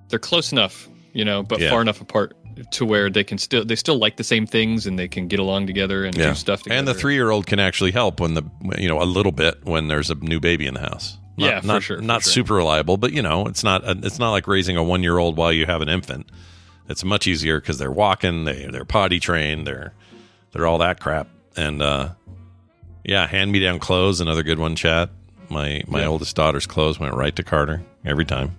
[0.08, 1.70] they're close enough, you know, but Yeah.
[1.70, 2.36] far enough apart
[2.70, 5.40] to where they can still they still like the same things and they can get
[5.40, 6.78] along together and do stuff together.
[6.78, 8.44] And the three year old can actually help when the
[8.78, 11.18] you know a little bit when there's a new baby in the house.
[11.36, 12.32] Not, Yeah, for not, sure, for Not sure.
[12.32, 15.36] super reliable, but you know it's not it's not like raising a one year old
[15.36, 16.30] while you have an infant.
[16.88, 19.92] It's much easier because they're walking, they they're potty trained, they're
[20.52, 21.28] they're all that crap.
[21.56, 22.10] And uh,
[23.04, 24.76] yeah, hand me down clothes, another good one.
[24.76, 25.10] Chat.
[25.48, 26.06] My my Yeah.
[26.08, 28.56] oldest daughter's clothes went right to Carter every time.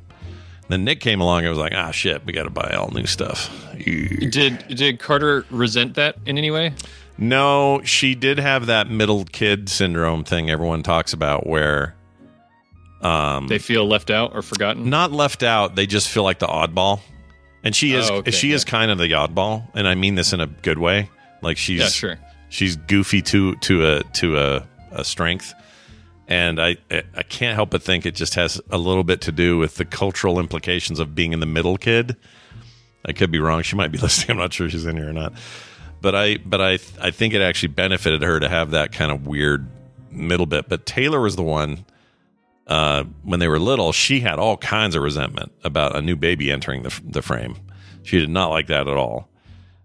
[0.67, 1.45] Then Nick came along.
[1.45, 3.51] I was like, ah, shit, we got to buy all new stuff.
[3.77, 6.73] Did did Carter resent that in any way?
[7.17, 11.95] No, she did have that middle kid syndrome thing everyone talks about where
[13.01, 14.89] um They feel left out or forgotten.
[14.89, 17.01] not left out, they just feel like the oddball.
[17.65, 20.31] And she is Oh, okay, she is kind of the oddball, and I mean this
[20.31, 21.09] in a good way.
[21.41, 22.19] Like she's Yeah, sure.
[22.49, 25.53] she's goofy to to a to a, a strength.
[26.27, 29.57] And I I can't help but think it just has a little bit to do
[29.57, 32.15] with the cultural implications of being in the middle kid.
[33.03, 33.61] I could be wrong.
[33.63, 34.31] She might be listening.
[34.31, 35.33] I'm not sure she's in here or not.
[36.01, 39.25] But I but I I think it actually benefited her to have that kind of
[39.27, 39.67] weird
[40.11, 40.69] middle bit.
[40.69, 41.85] But Taylor was the one
[42.67, 43.91] uh, when they were little.
[43.91, 47.57] She had all kinds of resentment about a new baby entering the the frame.
[48.03, 49.29] She did not like that at all,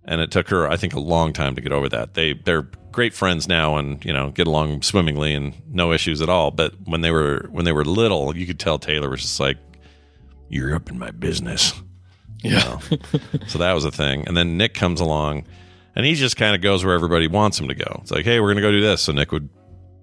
[0.05, 2.15] and it took her I think a long time to get over that.
[2.15, 6.29] They they're great friends now and you know get along swimmingly and no issues at
[6.29, 6.51] all.
[6.51, 9.59] But when they were when they were little, you could tell Taylor was just like,
[10.49, 11.73] "You're up in my business."
[12.43, 12.79] Yeah.
[13.49, 14.25] So that was a thing.
[14.27, 15.45] And then Nick comes along
[15.95, 17.99] and he just kind of goes where everybody wants him to go.
[18.03, 19.03] It's like, hey, we're going to go do this.
[19.03, 19.49] So Nick would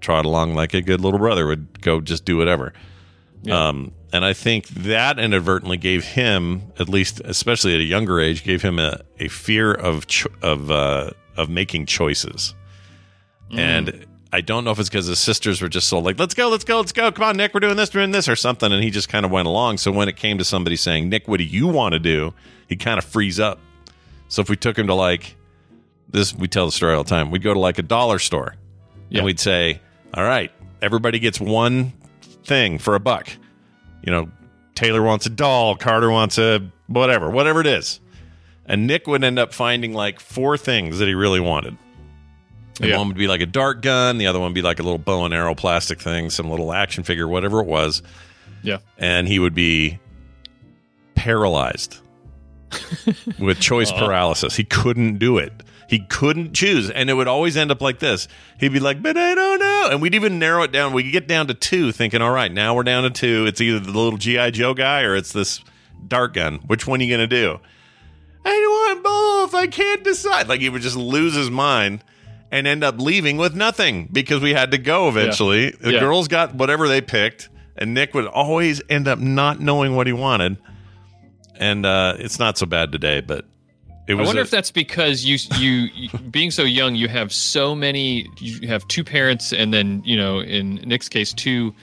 [0.02, 2.74] trot along like a good little brother would go just do whatever.
[3.52, 8.44] Um, and I think that inadvertently gave him, at least, especially at a younger age,
[8.44, 12.54] gave him a, a fear of cho- of uh, of making choices.
[13.52, 16.50] And I don't know if it's because his sisters were just so like, let's go,
[16.50, 17.12] let's go, let's go.
[17.12, 18.72] Come on, Nick, we're doing this, we're doing this, or something.
[18.74, 19.78] And he just kind of went along.
[19.78, 22.34] So when it came to somebody saying, Nick, what do you want to do?
[22.68, 23.60] He'd kind of freeze up.
[24.28, 25.36] So if we took him to like
[26.10, 27.32] this, we tell the story all the time.
[27.32, 28.56] We'd go to like a dollar store
[29.10, 29.20] Yeah.
[29.20, 29.80] and we'd say,
[30.14, 31.94] all right, everybody gets one
[32.44, 33.30] thing for a buck.
[34.04, 34.32] You know,
[34.76, 38.00] Taylor wants a doll, Carter wants a whatever, whatever it is.
[38.66, 41.78] And Nick would end up finding like four things that he really wanted.
[42.80, 42.98] And Yeah.
[42.98, 44.98] one would be like a dart gun, the other one would be like a little
[44.98, 48.02] bow and arrow plastic thing, some little action figure, whatever it was.
[48.64, 48.78] Yeah.
[48.98, 50.00] And he would be
[51.16, 51.98] paralyzed
[53.40, 54.06] with choice uh-huh.
[54.06, 54.56] paralysis.
[54.56, 55.52] He couldn't do it.
[55.88, 56.90] He couldn't choose.
[56.90, 58.28] And it would always end up like this.
[58.60, 59.88] He'd be like, but I don't know.
[59.92, 60.92] And we'd even narrow it down.
[60.94, 63.46] We could get down to two, thinking, all right, now we're down to two.
[63.46, 64.52] It's either the little G.I.
[64.52, 65.62] Joe guy or it's this
[66.08, 66.56] dart gun.
[66.68, 67.60] Which one are you going to do?
[68.44, 69.56] I want both.
[69.60, 70.48] I can't decide.
[70.48, 72.04] Like he would just lose his mind
[72.52, 75.72] and end up leaving with nothing because we had to go eventually.
[75.72, 76.00] The Yeah.
[76.00, 80.14] girls got whatever they picked, and Nick would always end up not knowing what he
[80.14, 80.58] wanted.
[81.56, 83.46] And uh, it's not so bad today, but
[84.10, 87.76] I wonder a- if that's because you, you, you, being so young, you have so
[87.76, 88.30] many.
[88.40, 91.74] You have two parents, and then you know, in Nick's case, two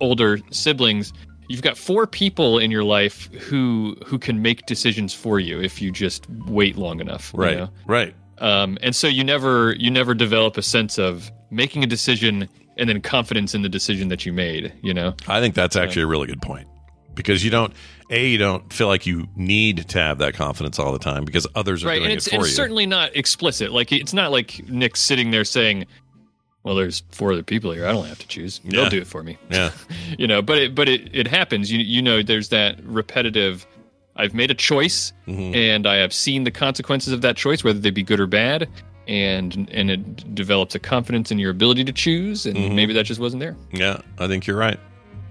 [0.00, 1.12] older siblings.
[1.48, 5.80] You've got four people in your life who who can make decisions for you if
[5.80, 7.32] you just wait long enough.
[7.34, 7.68] you right, know?
[7.86, 8.14] right.
[8.38, 12.88] Um, and so you never you never develop a sense of making a decision and
[12.88, 14.72] then confidence in the decision that you made.
[14.82, 15.14] You know.
[15.26, 16.68] I think that's actually a really good point
[17.14, 17.72] because you don't
[18.12, 21.46] a you don't feel like you need to have that confidence all the time because
[21.54, 22.54] others are right doing and it it's, for it's you.
[22.54, 25.86] certainly not explicit like it's not like nick's sitting there saying
[26.62, 28.88] well there's four other people here i don't have to choose they'll Yeah.
[28.90, 29.70] do it for me yeah,
[30.18, 33.66] you know but it but it, it happens you you know there's that repetitive
[34.16, 35.54] i've made a choice Mm-hmm.
[35.54, 38.68] and i have seen the consequences of that choice whether they be good or bad
[39.08, 42.76] and and it develops a confidence in your ability to choose and Mm-hmm.
[42.76, 44.00] maybe that just wasn't there yeah.
[44.18, 44.78] I think you're right.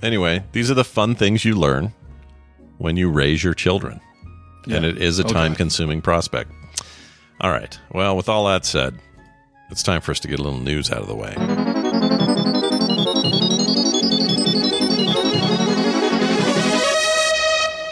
[0.04, 1.94] Anyway, these are the fun things you learn
[2.82, 4.00] when you raise your children,
[4.66, 5.34] and it is a Okay.
[5.34, 6.52] time-consuming prospect.
[7.40, 7.78] All right.
[7.92, 9.00] Well, with all that said,
[9.70, 11.36] it's time for us to get a little news out of the way.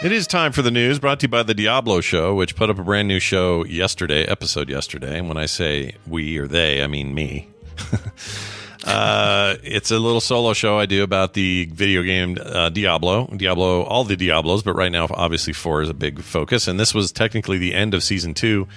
[0.02, 2.70] It is time for the news brought to you by the Diablo Show, which put
[2.70, 5.18] up a brand new show yesterday, episode yesterday.
[5.18, 7.50] And when I say we or they, I mean me.
[8.86, 13.26] uh, it's a little solo show I do about the video game uh, Diablo.
[13.26, 16.66] Diablo, all the Diablos, but right now, obviously, four is a big focus.
[16.68, 18.68] And this was technically the end of season two.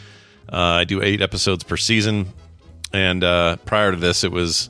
[0.52, 2.28] Uh, I do eight episodes per season.
[2.92, 4.70] And uh, prior to this, it was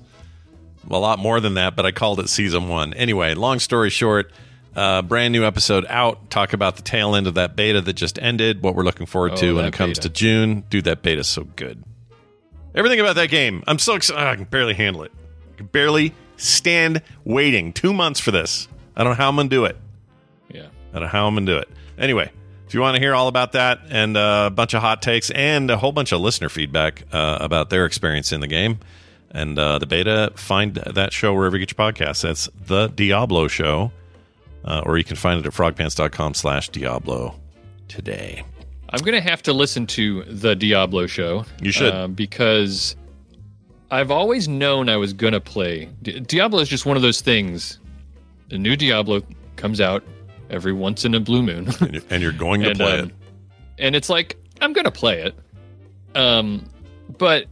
[0.89, 2.93] a lot more than that, but I called it season one.
[2.93, 4.31] Anyway, long story short,
[4.75, 6.29] uh, brand new episode out.
[6.29, 9.31] Talk about the tail end of that beta that just ended, what we're looking forward
[9.33, 10.09] Oh, to when it comes beta.
[10.09, 10.63] to June.
[10.69, 11.83] Dude, that beta's so good.
[12.75, 13.63] Everything about that game.
[13.67, 14.23] I'm so excited.
[14.25, 15.11] I can barely handle it.
[15.57, 18.67] Can barely stand waiting two months for this.
[18.95, 19.77] I don't know how I'm to do it.
[20.49, 21.69] yeah I don't know how I'm to do it.
[21.97, 22.31] Anyway,
[22.67, 25.29] If you want to hear all about that and uh, a bunch of hot takes
[25.31, 28.79] and a whole bunch of listener feedback uh, about their experience in the game
[29.31, 32.21] and uh, the beta, find that show wherever you get your podcasts.
[32.21, 33.91] That's The Diablo Show,
[34.65, 37.39] uh, or you can find it at frogpants.com slash Diablo
[37.87, 38.43] today.
[38.89, 41.45] I'm gonna have to listen to the Diablo show.
[41.61, 41.91] You should.
[41.93, 42.95] uh, because
[43.93, 45.89] I've always known I was gonna play.
[46.01, 47.79] Di- Diablo is just one of those things.
[48.49, 49.21] The new Diablo
[49.55, 50.03] comes out
[50.49, 53.07] every once in a blue moon, And you're, and you're going to And, play um,
[53.09, 53.15] it.
[53.79, 55.35] and it's like I'm gonna play it.
[56.15, 56.65] Um,
[57.17, 57.45] but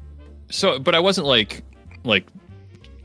[0.49, 1.63] so, but I wasn't like
[2.03, 2.25] like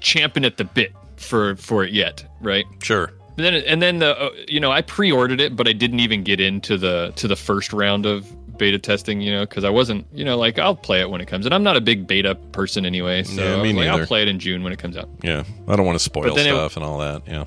[0.00, 2.64] champing at the bit for for it yet, right?
[2.82, 3.12] Sure.
[3.36, 6.22] And then and then the uh, you know I pre-ordered it, but I didn't even
[6.24, 8.26] get into the to the first round of
[8.58, 11.26] beta testing, you know, because I wasn't you know like I'll play it when it
[11.26, 14.22] comes, and I'm not a big beta person anyway, so Yeah, me like, I'll play
[14.22, 15.08] it in June when it comes out.
[15.22, 15.44] Yeah.
[15.68, 17.22] I don't want to spoil then it- stuff and all that.
[17.26, 17.44] Yeah.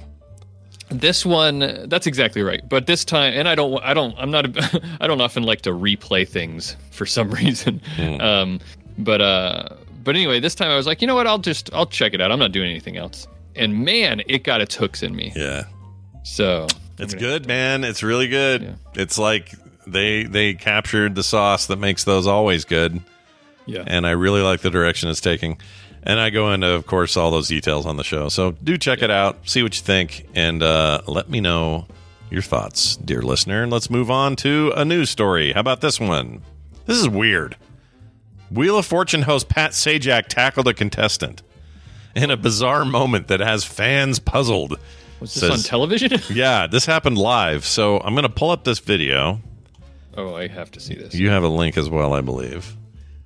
[0.92, 2.68] This one, that's exactly right.
[2.68, 5.62] But this time, and I don't, I don't, I'm not, a, I don't often like
[5.62, 7.80] to replay things for some reason.
[8.20, 8.60] Um,
[8.98, 9.70] but uh,
[10.04, 11.28] but anyway, this time I was like, you know what?
[11.28, 12.32] I'll just, I'll check it out.
[12.32, 13.28] I'm not doing anything else.
[13.56, 15.32] And man, it got its hooks in me.
[15.36, 15.66] Yeah.
[16.24, 16.66] So
[16.98, 17.84] It's good, man.
[17.84, 18.64] It's really good.
[18.64, 18.74] Yeah.
[18.96, 19.54] It's like
[19.92, 23.02] they they captured the sauce that makes those always good.
[23.66, 25.60] yeah, and I really like the direction it's taking.
[26.02, 28.30] And I go into, of course, all those details on the show.
[28.30, 31.88] So do check it out, see what you think, and uh, let me know
[32.32, 33.64] your thoughts, dear listener.
[33.64, 35.52] And let's move on to a news story.
[35.52, 36.42] How about this one?
[36.86, 37.58] This is weird.
[38.50, 41.44] Wheel of Fortune host Pat Sajak tackled a contestant
[42.16, 44.80] in a bizarre moment that has fans puzzled.
[45.20, 46.12] was this on television?
[46.30, 47.66] Yeah, this happened live.
[47.66, 49.42] So I'm going to pull up this video.
[50.20, 51.14] Oh, I have to see this.
[51.16, 52.76] You have a link as well, I believe.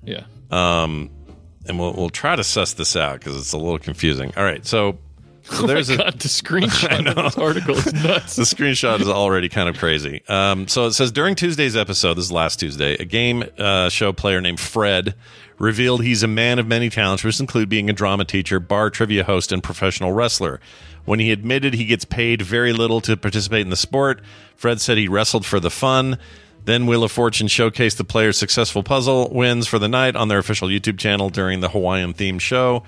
[0.02, 0.24] yeah.
[0.50, 4.32] and we'll we'll try to suss this out because it's a little confusing.
[4.36, 4.98] All right, so,
[5.42, 8.36] so there's oh a God, the screenshot of this article is nuts.
[8.36, 10.22] the screenshot is already kind of crazy.
[10.28, 14.12] Um, so it says during Tuesday's episode, this is last Tuesday, a game uh, show
[14.12, 15.14] player named Fred
[15.58, 19.24] revealed he's a man of many talents, which include being a drama teacher, bar trivia
[19.24, 20.60] host, and professional wrestler.
[21.04, 24.22] When he admitted he gets paid very little to participate in the sport,
[24.56, 26.18] Fred said he wrestled for the fun.
[26.64, 30.38] Then Wheel of Fortune showcased the player's successful puzzle wins for the night on their
[30.38, 32.84] official YouTube channel during the Hawaiian themed show.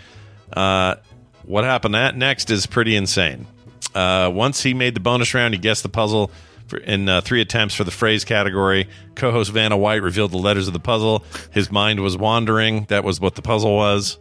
[0.53, 0.97] Uh,
[1.45, 3.47] what happened that next is pretty insane.
[3.95, 6.31] Uh, once he made the bonus round, he guessed the puzzle
[6.67, 8.89] for, in uh, three attempts for the phrase category.
[9.15, 11.25] Co-host Vanna White revealed the letters of the puzzle.
[11.53, 12.85] His mind was wandering.
[12.87, 14.19] That was what the puzzle was.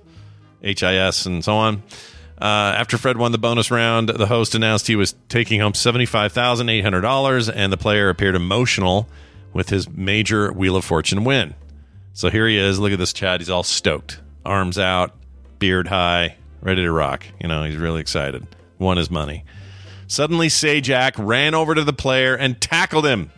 [0.61, 1.83] HIS and so on.
[2.39, 6.33] Uh, after Fred won the bonus round, the host announced he was taking home seventy-five
[6.33, 9.07] thousand eight hundred dollars, and the player appeared emotional
[9.55, 11.55] with his major Wheel of Fortune win.
[12.11, 12.77] So here he is.
[12.77, 13.39] Look at this Chad.
[13.39, 15.15] He's all stoked, arms out,
[15.59, 17.25] beard high, ready to rock.
[17.41, 18.45] You know, he's really excited.
[18.79, 19.45] Won his money.
[20.07, 23.31] Suddenly, Sajak ran over to the player and tackled him.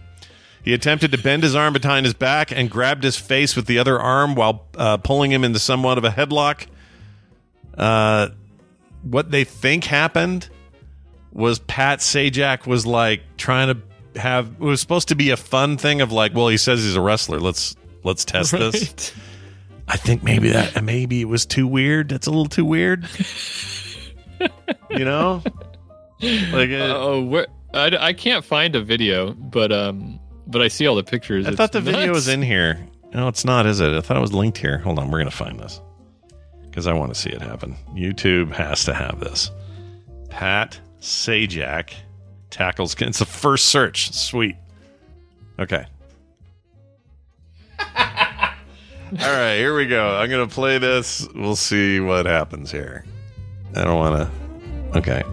[0.63, 3.77] He attempted to bend his arm behind his back and grabbed his face with the
[3.77, 6.65] other arm while uh, pulling him into somewhat of a headlock.
[7.77, 8.29] Uh,
[9.03, 10.49] what they think happened
[11.31, 13.86] was Pat Sajak was like trying to
[14.17, 16.95] have it was supposed to be a fun thing of like, well, he says he's
[16.95, 17.39] a wrestler.
[17.39, 19.13] Let's let's test this.
[19.87, 22.09] I think maybe that maybe it was too weird.
[22.09, 23.07] That's a little too weird.
[24.89, 25.41] you know,
[26.21, 30.87] like uh, Oh, where I, I can't find a video, but um, but I see
[30.87, 31.45] all the pictures.
[31.45, 32.85] I It's thought the video was in here.
[33.13, 33.93] No, it's not, is it?
[33.93, 34.77] I thought it was linked here.
[34.79, 35.79] Hold on, we're gonna find this
[36.65, 37.75] because I want to see it happen.
[37.93, 39.49] YouTube has to have this.
[40.29, 41.93] Pat Sajak
[42.49, 42.95] tackles.
[43.01, 44.11] It's the first search.
[44.13, 44.55] Sweet.
[45.59, 45.85] Okay.
[47.79, 47.85] All
[49.19, 50.15] right, here we go.
[50.17, 51.27] I'm gonna play this.
[51.33, 53.05] We'll see what happens here.
[53.75, 54.29] I don't want
[54.93, 54.97] to.
[54.99, 55.23] Okay.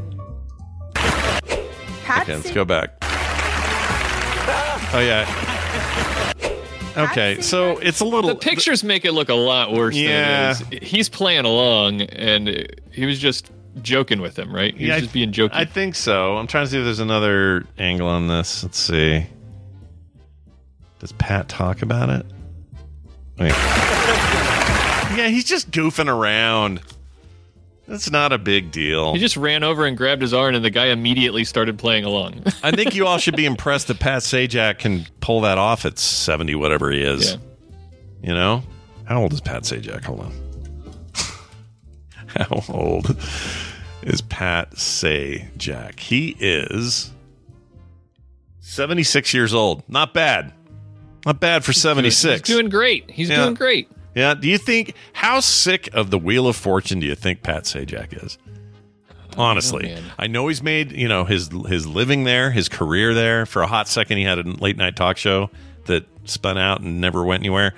[2.20, 2.90] Okay, let's go back.
[4.92, 5.50] Oh yeah.
[6.96, 8.30] Okay, so it's a little.
[8.30, 10.52] The pictures make it look a lot worse Yeah.
[10.52, 10.88] than it is.
[10.88, 13.50] He's playing along, and he was just
[13.82, 14.76] joking with him, right?
[14.76, 15.56] He Yeah, was I- just being joking.
[15.56, 16.36] I think so.
[16.36, 18.62] I'm trying to see if there's another angle on this.
[18.62, 19.26] Let's see.
[21.00, 22.26] Does Pat talk about it?
[23.38, 23.52] Wait.
[25.16, 26.80] yeah, he's just goofing around.
[27.86, 29.12] That's not a big deal.
[29.12, 32.42] he just ran over and grabbed his arm, and the guy immediately started playing along.
[32.62, 35.98] I think you all should be impressed that Pat Sajak can pull that off at
[35.98, 37.32] 70, whatever he is.
[37.32, 37.36] yeah.
[38.22, 38.62] You know?
[39.04, 40.02] How old is Pat Sajak?
[40.04, 40.32] Hold on.
[42.36, 43.16] How old
[44.02, 45.98] is Pat Sajak?
[46.00, 47.12] He is
[48.60, 49.82] 76 years old.
[49.88, 50.52] Not bad.
[51.26, 52.46] Not bad for 76.
[52.46, 53.10] He's doing great.
[53.10, 53.44] He's Yeah.
[53.44, 53.88] doing great.
[54.14, 54.34] yeah.
[54.34, 58.24] Do you think, how sick of the Wheel of Fortune do you think Pat Sajak
[58.24, 58.38] is?
[59.36, 60.02] Honestly, man.
[60.16, 63.46] I know he's made you know his his living there, his career there.
[63.46, 65.50] For a hot second, he had a late night talk show
[65.86, 67.74] that spun out and never went anywhere.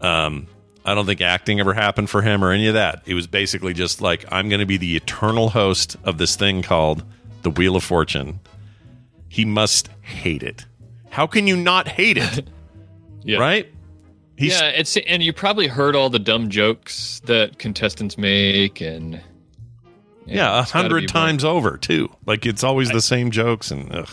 [0.00, 0.46] Um,
[0.90, 3.02] I don't think acting ever happened for him or any of that.
[3.06, 6.62] It was basically just like I'm going to be the eternal host of this thing
[6.62, 7.04] called
[7.42, 8.40] the Wheel of Fortune.
[9.28, 10.66] He must hate it.
[11.10, 12.48] How can you not hate it?
[13.22, 13.36] Yeah.
[13.38, 13.68] Right?
[14.38, 19.20] He's, yeah, it's and you probably heard all the dumb jokes that contestants make, and
[20.24, 22.08] Yeah, a hundred be times over too.
[22.24, 24.08] Like it's always the same jokes and ugh.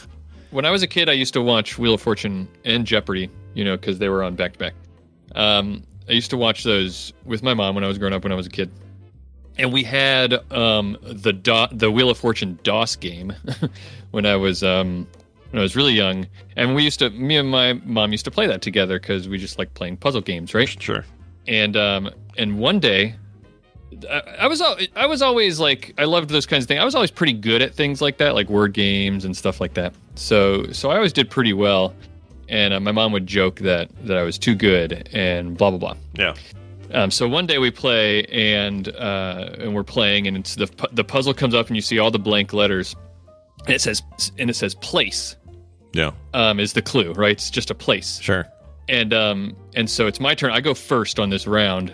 [0.52, 3.64] when I was a kid, I used to watch Wheel of Fortune and Jeopardy, you
[3.64, 4.74] know, because they were on back to back.
[5.36, 8.32] Um, I used to watch those with my mom when I was growing up when
[8.32, 8.72] I was a kid,
[9.58, 13.34] and we had um, the Do- the Wheel of Fortune DOS game
[14.12, 15.08] when I was um,
[15.52, 18.32] when I was really young, and we used to me and my mom used to
[18.32, 20.70] play that together because we just like playing puzzle games, right?
[20.82, 21.06] sure.
[21.48, 23.16] and um and one day
[24.10, 26.82] I, I was al- I was always like I loved those kinds of things.
[26.82, 29.74] I was always pretty good at things like that, like word games and stuff like
[29.76, 29.94] that.
[30.16, 31.94] So so I always did pretty well.
[32.50, 35.80] And uh, my mom would joke that that I was too good and blah blah
[35.80, 35.96] blah.
[36.14, 36.34] Yeah.
[36.94, 41.04] Um, so one day we play and uh, and we're playing and it's the the
[41.04, 42.96] puzzle comes up and you see all the blank letters
[43.66, 44.02] and it says
[44.40, 45.36] and it says place
[45.94, 46.12] Yeah.
[46.34, 48.48] um, is the clue right it's just a place Sure.
[48.88, 50.52] and um and so it's my turn.
[50.54, 51.94] I go first on this round,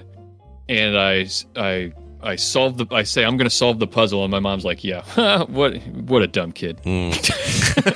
[0.70, 1.92] and I I
[2.24, 2.88] I solve the.
[2.92, 5.04] I say I'm going to solve the puzzle, and my mom's like, "Yeah,
[5.46, 7.12] what what a dumb kid." Hmm.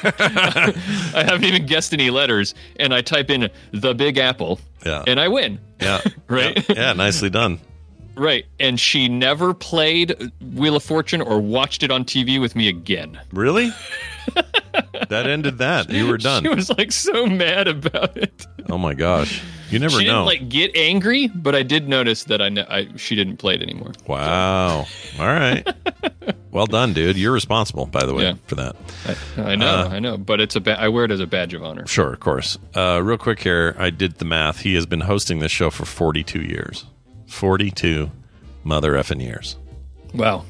[1.16, 5.04] I haven't even guessed any letters, and I type in the Big Apple, Yeah.
[5.08, 5.60] and I win.
[5.82, 6.02] Yeah.
[6.28, 6.58] Right?
[6.70, 7.60] Yeah, yeah, nicely done.
[8.16, 12.68] Right, and she never played Wheel of Fortune or watched it on TV with me
[12.68, 13.18] again.
[13.32, 13.72] Really?
[15.10, 15.90] That ended that.
[15.90, 16.44] You were done.
[16.44, 18.46] She was like so mad about it.
[18.70, 19.42] Oh my gosh.
[19.70, 20.26] You never she know.
[20.26, 23.62] didn't like get angry, but I did notice that I, I she didn't play it
[23.62, 23.92] anymore.
[24.08, 24.86] wow.
[25.20, 25.68] All right.
[26.52, 27.18] well done, dude.
[27.18, 28.34] You're responsible, by the way, Yeah.
[28.48, 28.76] for that.
[29.38, 31.54] I know, Uh, I know, but it's a ba- I wear it as a badge
[31.54, 31.86] of honor.
[31.86, 32.58] Sure, of course.
[32.76, 34.62] Uh, real quick here, I did the math.
[34.62, 36.86] He has been hosting this show for 42 years.
[37.28, 38.10] 42
[38.64, 39.58] mother effing years.
[40.14, 40.46] Wow.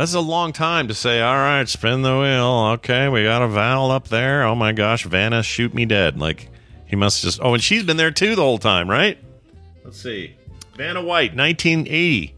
[0.00, 2.70] That's a long time to say, all right, spin the wheel.
[2.76, 4.44] Okay, we got a vowel up there.
[4.44, 6.18] Oh my gosh, Vanna, shoot me dead.
[6.18, 6.48] Like,
[6.86, 7.38] he must just.
[7.42, 9.18] Oh, and she's been there too the whole time, right?
[9.84, 10.36] Let's see.
[10.74, 12.34] Vanna White, 1980.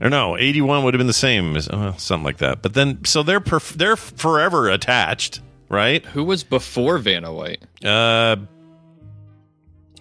[0.00, 2.62] Or no, 81 would have been the same, as, uh, something like that.
[2.62, 6.02] But then, so they're perf- they're forever attached, right?
[6.06, 7.62] Who was before Vanna White?
[7.84, 8.36] Uh,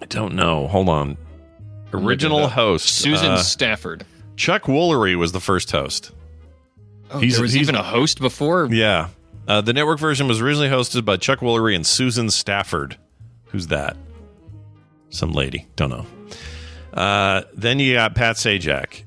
[0.02, 0.70] I don't know.
[0.70, 1.18] Hold on.
[1.94, 2.54] Original Look it up.
[2.54, 4.06] host Susan uh, Stafford.
[4.38, 6.14] Chuck Woolery was the first host.
[7.12, 8.68] Oh, he's- there was he's- even a host before.
[8.72, 9.10] Yeah.
[9.48, 12.98] Uh, the network version was originally hosted by Chuck Woolery and Susan Stafford.
[13.46, 13.96] Who's that?
[15.10, 15.68] Some lady.
[15.78, 16.06] Don't know.
[16.94, 19.04] Uh, then you got Pat Sajak,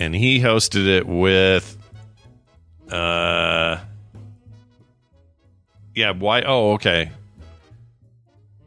[0.00, 1.76] and he hosted it with.
[2.90, 3.78] Uh,
[5.94, 6.12] yeah.
[6.12, 6.42] Why?
[6.42, 7.10] Oh, okay.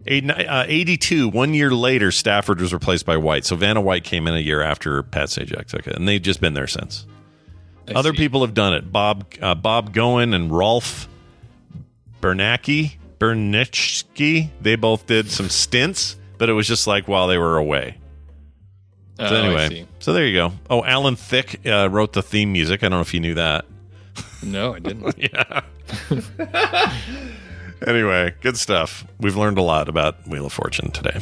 [0.06, 3.44] Eight- uh, 82, one year later, Stafford was replaced by White.
[3.46, 6.40] So Vanna White came in a year after Pat Sajak took it, and they've just
[6.40, 7.06] been there since.
[7.88, 8.18] I Other see.
[8.18, 8.92] people have done it.
[8.92, 11.08] Bob uh, Bob Goen and Rolf
[12.22, 14.50] Bernacki Bernichki.
[14.62, 17.98] They both did some stints, but it was just like while they were away.
[19.20, 20.52] Oh, So I anyway, so there you go.
[20.70, 22.84] Oh, Alan Thicke uh, wrote the theme music.
[22.84, 23.66] I don't know if you knew that.
[24.44, 25.16] no, I didn't.
[25.34, 25.62] Yeah.
[27.88, 29.06] anyway, good stuff.
[29.20, 31.20] We've learned a lot about Wheel of Fortune today.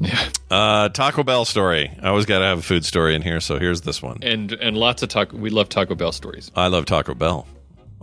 [0.00, 1.90] Yeah, Uh, Taco Bell story.
[2.02, 4.18] I always got to have a food story in here, so here's this one.
[4.22, 5.36] and and lots of taco.
[5.36, 6.50] We love Taco Bell stories.
[6.54, 7.46] I love Taco Bell.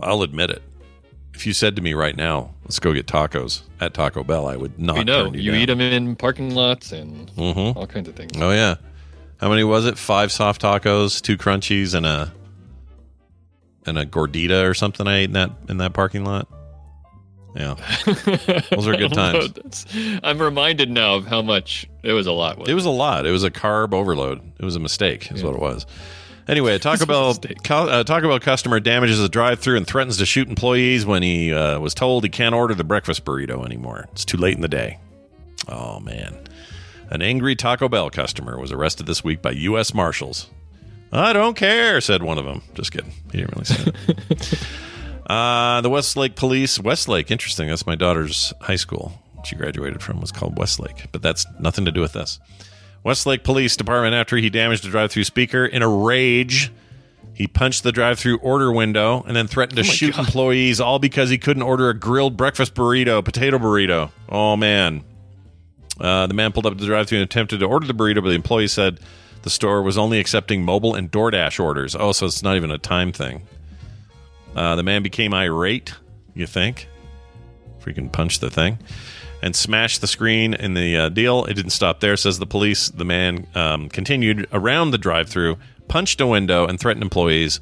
[0.00, 0.62] I'll admit it.
[1.34, 4.56] If you said to me right now, let's go get tacos at Taco Bell, I
[4.56, 4.96] would not.
[4.98, 7.74] we know you, you eat them in parking lots and Mhm.
[7.76, 8.32] all kinds of things.
[8.36, 8.74] Oh yeah.
[9.40, 9.96] How many was it?
[9.98, 12.32] Five soft tacos, two crunchies, and a
[13.86, 15.06] and a gordita or something.
[15.08, 16.46] I ate in that in that parking lot.
[17.54, 17.74] Yeah,
[18.70, 19.86] those are good I don't know, times.
[20.22, 22.26] I'm reminded now of how much it was.
[22.26, 22.66] A lot.
[22.66, 23.26] It was a lot.
[23.26, 24.40] It was a carb overload.
[24.58, 25.84] It was a mistake, is what it was.
[26.48, 30.48] Anyway, a Taco Bell uh, Taco Bell customer damages a drive-through and threatens to shoot
[30.48, 34.08] employees when he uh, was told he can't order the breakfast burrito anymore.
[34.12, 34.98] It's too late in the day.
[35.68, 36.36] Oh man,
[37.10, 39.92] an angry Taco Bell customer was arrested this week by U.S.
[39.92, 40.50] Marshals.
[41.12, 42.62] I don't care," said one of them.
[42.74, 43.12] Just kidding.
[43.30, 44.66] He didn't really say it.
[45.32, 46.78] uh, the Westlake Police.
[46.78, 47.68] Westlake, interesting.
[47.68, 49.18] That's my daughter's high school.
[49.44, 52.38] She graduated from was called Westlake, but that's nothing to do with this.
[53.02, 56.70] Westlake Police Department after he damaged a drive-through speaker in a rage.
[57.34, 61.38] He punched the drive-through order window and then threatened to shoot employees all because he
[61.38, 64.10] couldn't order a grilled breakfast burrito, potato burrito.
[64.28, 65.02] Oh man.
[65.98, 68.28] Uh, the man pulled up to the drive-through and attempted to order the burrito, but
[68.28, 69.00] the employee said
[69.42, 71.96] the store was only accepting mobile and DoorDash orders.
[71.96, 73.46] Oh, so it's not even a time thing.
[74.54, 75.94] Uh, the man became irate,
[76.34, 76.88] you think?
[77.80, 78.78] Freaking punched the thing
[79.42, 81.44] and smashed the screen in the uh, deal.
[81.46, 82.88] It didn't stop there, says the police.
[82.88, 87.60] The man um, continued around the drive through, punched a window, and threatened employees,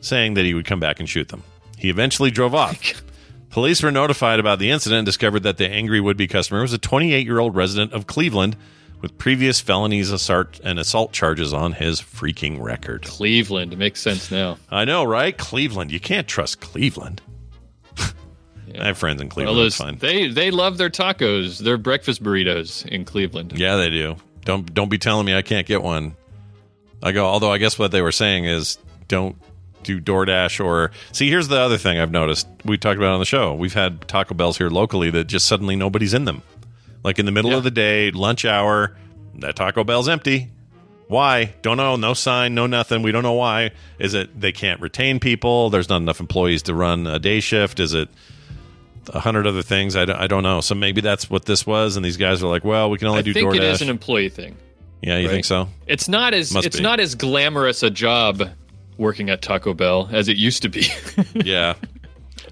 [0.00, 1.42] saying that he would come back and shoot them.
[1.78, 3.02] He eventually drove off.
[3.50, 6.72] Police were notified about the incident and discovered that the angry would be customer was
[6.72, 8.56] a 28 year old resident of Cleveland
[9.02, 13.02] with previous felonies, assault, and assault charges on his freaking record.
[13.02, 14.56] Cleveland makes sense now.
[14.70, 15.36] I know, right?
[15.36, 15.90] Cleveland.
[15.92, 17.20] You can't trust Cleveland.
[17.98, 19.58] I have friends in Well, Cleveland.
[19.58, 19.98] those, it's fine.
[19.98, 23.52] they they love their tacos, their breakfast burritos in Cleveland.
[23.58, 24.16] Yeah, they do.
[24.44, 26.16] Don't don't be telling me I can't get one.
[27.02, 27.26] I go.
[27.26, 28.78] Although I guess what they were saying is
[29.08, 29.36] don't
[29.82, 31.28] do DoorDash or see.
[31.28, 32.46] Here's the other thing I've noticed.
[32.64, 33.52] We talked about it on the show.
[33.54, 36.42] We've had Taco Bells here locally that just suddenly nobody's in them.
[37.04, 37.56] Like in the middle Yeah.
[37.58, 38.96] of the day, lunch hour,
[39.40, 40.48] that Taco Bell's empty.
[41.08, 41.54] Why?
[41.62, 41.96] Don't know.
[41.96, 42.54] No sign.
[42.54, 43.02] No nothing.
[43.02, 43.72] We don't know why.
[43.98, 45.68] Is it they can't retain people?
[45.68, 47.80] There's not enough employees to run a day shift?
[47.80, 48.08] Is it
[49.12, 49.94] a hundred other things?
[49.96, 50.60] I don't, I don't know.
[50.62, 51.96] So maybe that's what this was.
[51.96, 53.56] And these guys are like, well, we can only I do think DoorDash.
[53.56, 54.56] it is an employee thing.
[55.02, 55.32] yeah, you right?
[55.32, 55.68] think so?
[55.86, 56.82] It's not as Must it's be.
[56.82, 58.42] not as glamorous a job
[58.96, 60.86] working at Taco Bell as it used to be.
[61.34, 61.74] yeah.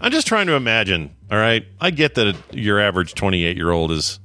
[0.03, 1.15] I'm just trying to imagine.
[1.31, 1.65] All right.
[1.81, 4.19] I get that your average 28 year old is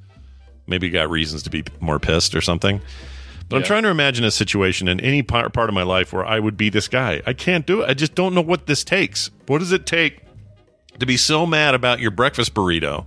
[0.68, 2.82] maybe got reasons to be more pissed or something.
[3.47, 6.26] But I'm trying to imagine a situation in any part, part of my life where
[6.26, 7.22] I would be this guy.
[7.28, 7.89] I can't do it.
[7.89, 9.30] I just don't know what this takes.
[9.45, 10.22] What does it take
[10.99, 13.05] to be so mad about your breakfast burrito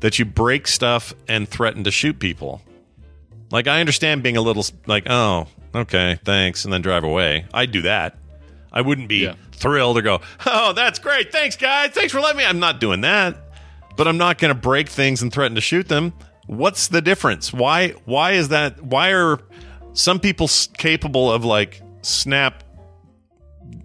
[0.00, 2.60] that you break stuff and threaten to shoot people?
[3.50, 7.46] Like, I understand being a little like, oh, okay, thanks, and then drive away.
[7.54, 8.18] I'd do that.
[8.70, 9.34] I wouldn't be Yeah.
[9.52, 11.32] thrilled or go, oh, that's great.
[11.32, 11.90] Thanks, guys.
[11.92, 12.44] Thanks for letting me.
[12.44, 13.36] I'm not doing that.
[13.96, 16.12] But I'm not going to break things and threaten to shoot them.
[16.52, 17.52] What's the difference?
[17.52, 17.90] Why?
[18.04, 18.82] Why is that?
[18.82, 19.38] Why are
[19.94, 22.62] some people capable of like snap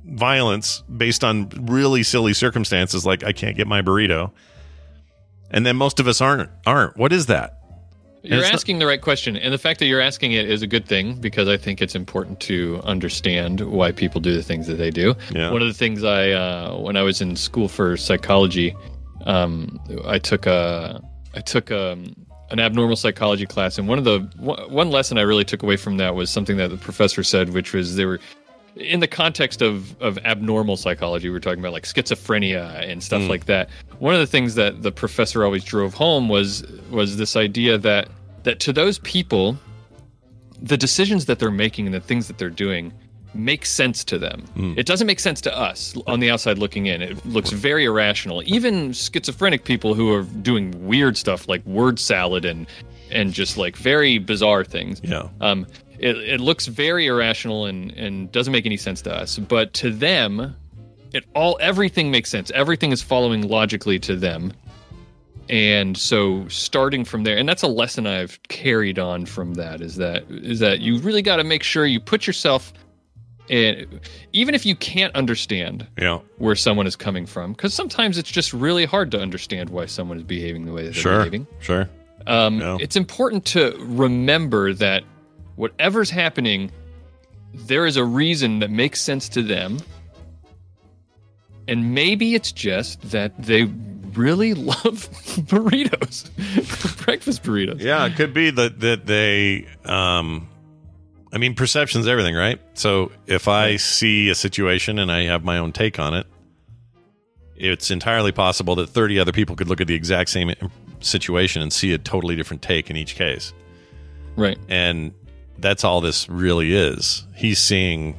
[0.06, 4.32] violence based on really silly circumstances, like I can't get my burrito,
[5.52, 6.50] and then most of us aren't?
[6.66, 6.98] Aren't?
[6.98, 7.54] What is that?
[8.24, 10.62] You're it's not- asking the right question, and the fact that you're asking it is
[10.62, 14.68] a good thing because I think it's important to understand why people do the things
[14.68, 15.16] that they do.
[15.34, 15.52] Yeah.
[15.52, 18.76] One of the things I, uh, when I was in school for psychology,
[19.26, 21.02] um, I took a,
[21.34, 25.46] I took um an abnormal psychology class, and one of the one lesson I really
[25.46, 28.20] took away from that was something that the professor said, which was they were
[28.76, 33.22] in the context of of abnormal psychology, we we're talking about like schizophrenia and stuff
[33.22, 33.30] mm.
[33.30, 33.70] like that.
[34.00, 38.10] One of the things that the professor always drove home was was this idea that
[38.44, 39.58] that to those people,
[40.62, 42.94] the decisions that they're making and the things that they're doing
[43.34, 44.46] make sense to them.
[44.78, 47.02] It doesn't make sense to us on the outside looking in.
[47.02, 48.42] It looks very irrational.
[48.46, 52.68] Even schizophrenic people who are doing weird stuff like word salad and
[53.12, 55.00] and just like very bizarre things.
[55.04, 55.30] Yeah.
[55.40, 55.66] Um,
[56.00, 59.40] it, it looks very irrational and, and doesn't make any sense to us.
[59.40, 60.56] But to them,
[61.14, 62.52] it all everything makes sense.
[62.52, 64.54] Everything is following logically to them.
[65.50, 69.96] And so starting from there, and that's a lesson I've carried on from that is
[69.96, 72.74] that is that you really got to make sure you put yourself
[73.50, 74.00] in,
[74.34, 76.20] even if you can't understand Yeah.
[76.38, 80.18] where someone is coming from, because sometimes it's just really hard to understand why someone
[80.18, 81.18] is behaving the way that they're Sure.
[81.20, 81.48] behaving.
[81.60, 81.90] Sure.
[82.26, 82.78] Um, Yeah.
[82.80, 85.04] It's important to remember that
[85.56, 86.72] whatever's happening,
[87.54, 89.80] there is a reason that makes sense to them.
[91.68, 93.64] And maybe it's just that they
[94.14, 95.10] really love
[95.48, 96.30] burritos,
[97.06, 97.82] breakfast burritos.
[97.82, 100.48] Yeah, it could be that that they um
[101.34, 102.60] I mean perception's everything, right?
[102.74, 106.26] So if I see a situation and I have my own take on it,
[107.56, 110.54] it's entirely possible that 30 other people could look at the exact same
[111.00, 113.54] situation and see a totally different take in each case.
[114.36, 114.58] Right.
[114.70, 115.14] And
[115.58, 117.26] that's all this really is.
[117.36, 118.18] He's seeing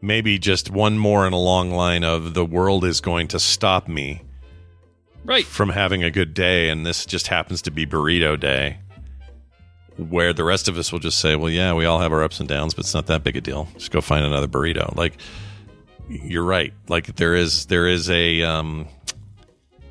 [0.00, 3.88] maybe just one more in a long line of the world is going to stop
[3.88, 4.22] me
[5.24, 5.44] Right.
[5.44, 8.78] from having a good day and this just happens to be burrito day
[9.98, 12.38] where the rest of us will just say well yeah we all have our ups
[12.40, 13.68] and downs but it's not that big a deal.
[13.76, 14.94] Just go find another burrito.
[14.96, 15.18] Like
[16.08, 16.72] you're right.
[16.88, 18.86] Like there is there is a um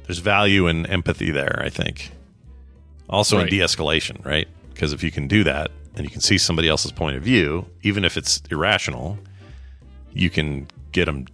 [0.05, 2.11] there's value in empathy there i think.
[3.09, 3.51] Also Right.
[3.51, 4.47] in de-escalation right?
[4.73, 7.65] Because if you can do that and you can see somebody else's point of view
[7.83, 9.17] even if it's irrational
[10.13, 11.25] you can get them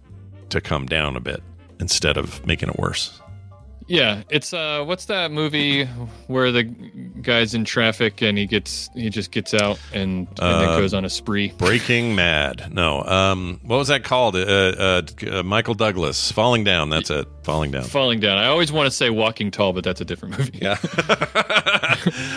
[0.50, 1.42] to come down a bit
[1.80, 3.20] instead of making it worse
[3.86, 5.84] Yeah, it's uh, what's that movie
[6.26, 10.78] where the guy's in traffic and he gets he just gets out and, and then
[10.78, 11.52] goes on a spree.
[11.58, 12.72] Breaking Mad.
[12.72, 13.02] No.
[13.04, 14.36] Um, what was that called?
[14.36, 16.32] Uh, uh, uh, Michael Douglas.
[16.32, 16.88] Falling Down.
[16.90, 17.26] That's it.
[17.42, 17.84] Falling Down.
[17.84, 18.38] Falling down.
[18.38, 20.58] I always want to say Walking Tall, but that's a different movie.
[20.62, 20.76] Yeah.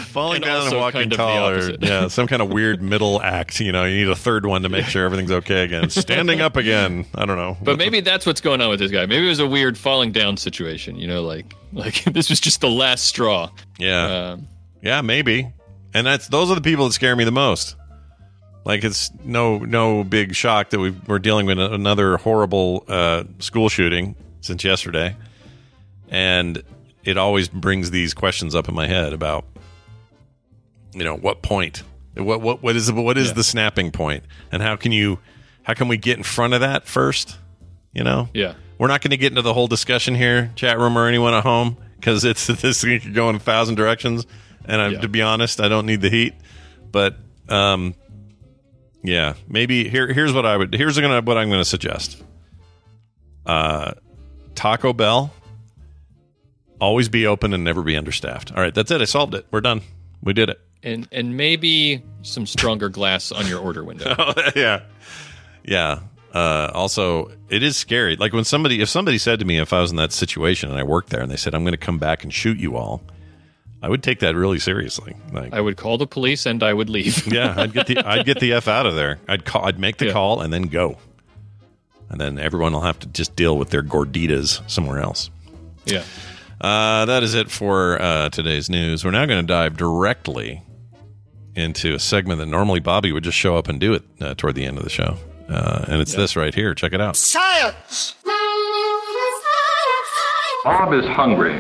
[0.07, 1.71] falling And down and walking the taller.
[1.79, 3.59] Yeah, some kind of weird middle act.
[3.59, 5.89] You know, you need a third one to make sure everything's okay again.
[6.07, 7.05] Standing up again.
[7.15, 7.57] I don't know.
[7.61, 9.05] But maybe that's what's going on with this guy.
[9.05, 10.97] Maybe it was a weird falling down situation.
[10.97, 11.36] You know, like
[11.73, 13.49] like this was just the last straw.
[13.79, 14.47] yeah, Um,
[14.81, 15.51] yeah, maybe.
[15.93, 17.75] And that's those are the people that scare me the most.
[18.65, 23.69] Like it's no no big shock that we we're dealing with another horrible uh, school
[23.69, 25.15] shooting since yesterday,
[26.09, 26.61] and
[27.03, 29.45] it always brings these questions up in my head about
[30.93, 31.83] you know what point
[32.15, 33.33] what what what is what is Yeah.
[33.35, 35.19] the snapping point and how can you
[35.63, 37.37] how can we get in front of that first
[37.93, 38.53] you know yeah.
[38.77, 41.43] We're not going to get into the whole discussion here chat room or anyone at
[41.43, 44.25] home because it's this thing could go in a thousand directions
[44.65, 45.01] and I, Yeah.
[45.01, 46.33] to be honest i don't need the heat.
[46.91, 47.15] But
[47.49, 47.95] um
[49.03, 52.21] yeah maybe here here's what i would here's gonna what i'm gonna suggest.
[53.45, 53.93] Uh
[54.55, 55.31] taco bell
[56.79, 58.51] always be open and never be understaffed.
[58.51, 59.81] All right that's it i solved it we're done
[60.21, 60.59] we did it.
[60.83, 64.15] And and maybe some stronger glass on your order window.
[64.55, 64.81] yeah
[65.63, 65.99] yeah
[66.37, 69.79] uh, also it is scary like when somebody if somebody said to me if i
[69.81, 71.97] was in that situation and i worked there and they said i'm going to come
[71.97, 73.01] back and shoot you all
[73.81, 76.89] i would take that really seriously like I would call the police and I would
[76.89, 77.25] leave.
[77.37, 79.97] yeah i'd get the i'd get the f out of there i'd call i'd make
[79.97, 80.13] the Yeah.
[80.13, 80.97] call and then go
[82.09, 85.29] and then everyone will have to just deal with their gorditas somewhere else
[85.85, 86.03] yeah.
[86.61, 89.05] uh, that is it for uh, today's news.
[89.05, 90.61] We're now going to dive directly
[91.55, 94.55] into a segment that normally Bobby would just show up and do it uh, toward
[94.55, 95.17] the end of the show.
[95.49, 96.73] Uh, and it's this right here.
[96.73, 97.15] Check it out.
[97.15, 98.15] Science!
[100.63, 101.57] Bob is hungry,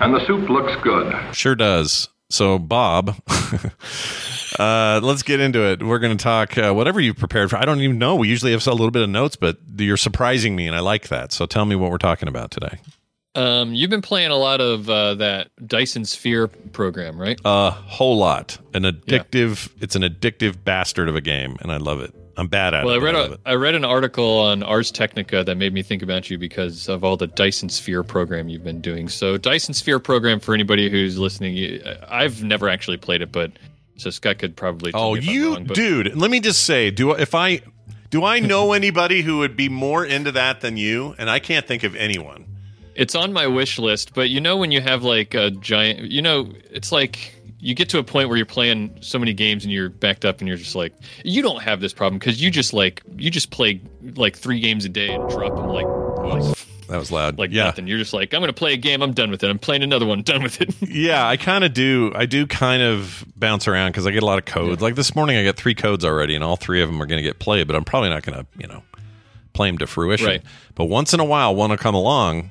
[0.00, 1.14] and the soup looks good.
[1.34, 2.08] Sure does.
[2.30, 3.14] So, Bob,
[4.58, 5.82] uh, let's get into it.
[5.82, 7.56] We're going to talk uh, whatever you've prepared for.
[7.56, 8.16] I don't even know.
[8.16, 11.08] We usually have a little bit of notes, but you're surprising me, and I like
[11.08, 11.32] that.
[11.32, 12.78] So, tell me what we're talking about today.
[13.36, 17.38] Um, you've been playing a lot of uh, that Dyson Sphere program, right?
[17.44, 18.58] A whole lot.
[18.72, 19.70] An addictive.
[19.82, 22.14] It's an addictive bastard of a game, and I love it.
[22.36, 22.86] I'm bad at it.
[22.86, 23.38] Well, I read a.
[23.46, 27.02] I read an article on Ars Technica that made me think about you because of
[27.02, 29.08] all the Dyson Sphere program you've been doing.
[29.08, 33.52] So Dyson Sphere program for anybody who's listening, I've never actually played it, but
[33.96, 34.92] so Scott could probably.
[34.94, 36.16] Oh, me if I'm you wrong, dude!
[36.16, 37.62] Let me just say, do if I
[38.10, 41.14] do I know anybody who would be more into that than you?
[41.18, 42.44] And I can't think of anyone.
[42.96, 46.22] It's on my wish list, but you know when you have like a giant, you
[46.22, 49.72] know, it's like you get to a point where you're playing so many games and
[49.72, 50.92] you're backed up and you're just like,
[51.24, 53.80] you don't have this problem because you just like you just play
[54.14, 55.86] like three games a day and drop them like
[56.26, 56.56] like,
[56.88, 57.38] That was loud.
[57.38, 57.86] like yeah, nothing.
[57.86, 59.50] You're just like, I'm gonna play a game, I'm done with it.
[59.50, 60.74] I'm playing another one, done with it.
[60.82, 61.26] yeah.
[61.26, 62.12] I kind of do.
[62.14, 64.80] I do kind of bounce around because I get a lot of codes.
[64.82, 67.18] Like this morning, I got three codes already, and all three of them are going
[67.18, 67.66] to get played.
[67.66, 68.82] But I'm probably not going to, you know,
[69.52, 70.26] play them to fruition.
[70.26, 70.42] Right.
[70.74, 72.50] But once in a while, one will come along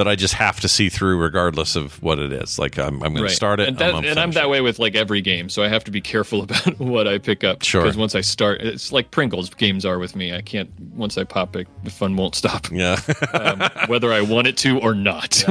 [0.00, 2.58] that I just have to see through, regardless of what it is.
[2.58, 4.78] Like I'm, I'm going to start it, and, that, I'm and I'm that way with
[4.78, 7.62] like every game, so I have to be careful about what I pick up.
[7.62, 7.82] Sure.
[7.82, 10.34] Because once I start, it's like Pringles games are with me.
[10.34, 10.70] I can't.
[10.94, 12.98] Once I pop it, the fun won't stop, Yeah,
[13.34, 15.32] um, whether I want it to or not.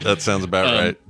[0.00, 1.00] that sounds about Um, right.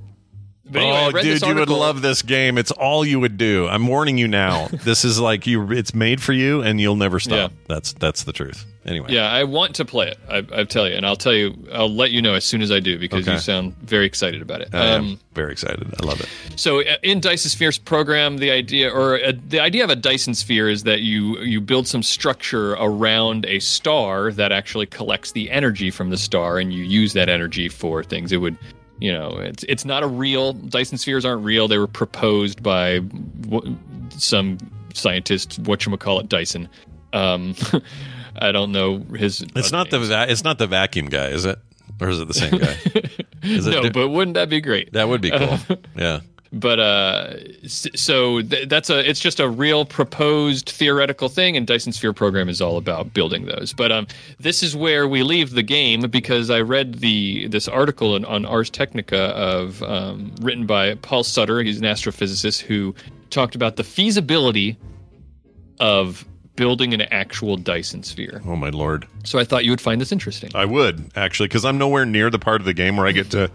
[0.69, 2.57] But anyway, oh, dude, you would love this game.
[2.57, 3.67] It's all you would do.
[3.67, 4.69] I'm warning you now.
[4.71, 5.71] this is like you.
[5.71, 7.51] It's made for you, and you'll never stop.
[7.51, 7.57] Yeah.
[7.67, 8.65] That's that's the truth.
[8.87, 9.07] Anyway.
[9.11, 10.17] Yeah, I want to play it.
[10.29, 12.71] I, I tell you, and I'll tell you, I'll let you know as soon as
[12.71, 13.33] I do because Okay.
[13.33, 14.69] you sound very excited about it.
[14.73, 15.93] I am Um, very excited.
[16.01, 16.29] I love it.
[16.55, 20.33] So uh, in Dyson Sphere's program, the idea or uh, the idea of a Dyson
[20.33, 25.51] sphere is that you you build some structure around a star that actually collects the
[25.51, 28.31] energy from the star, and you use that energy for things.
[28.31, 28.55] It would,
[28.99, 31.67] you know, it's it's not a real Dyson spheres aren't real.
[31.67, 33.75] They were proposed by w-
[34.11, 34.57] some
[34.93, 36.69] scientist, what you call it, Dyson.
[37.11, 37.53] Um,
[38.41, 39.45] I don't know his.
[39.55, 41.57] It's not the va- it's not the vacuum guy, is it?
[41.99, 42.77] Or is it the same guy?
[43.43, 44.91] No, di- but wouldn't that be great?
[44.93, 45.57] that would be cool.
[45.95, 46.19] yeah.
[46.51, 47.33] but uh
[47.67, 52.49] so th- that's a it's just a real proposed theoretical thing and dyson sphere program
[52.49, 54.07] is all about building those but um
[54.39, 58.45] this is where we leave the game because i read the this article on, on
[58.45, 62.95] ars technica of um, written by paul sutter he's an astrophysicist who
[63.29, 64.77] talked about the feasibility
[65.79, 66.25] of
[66.57, 69.07] building an actual dyson sphere Oh my lord.
[69.23, 72.29] so i thought you would find this interesting I would actually because I'm nowhere near
[72.29, 73.49] the part of the game where I get to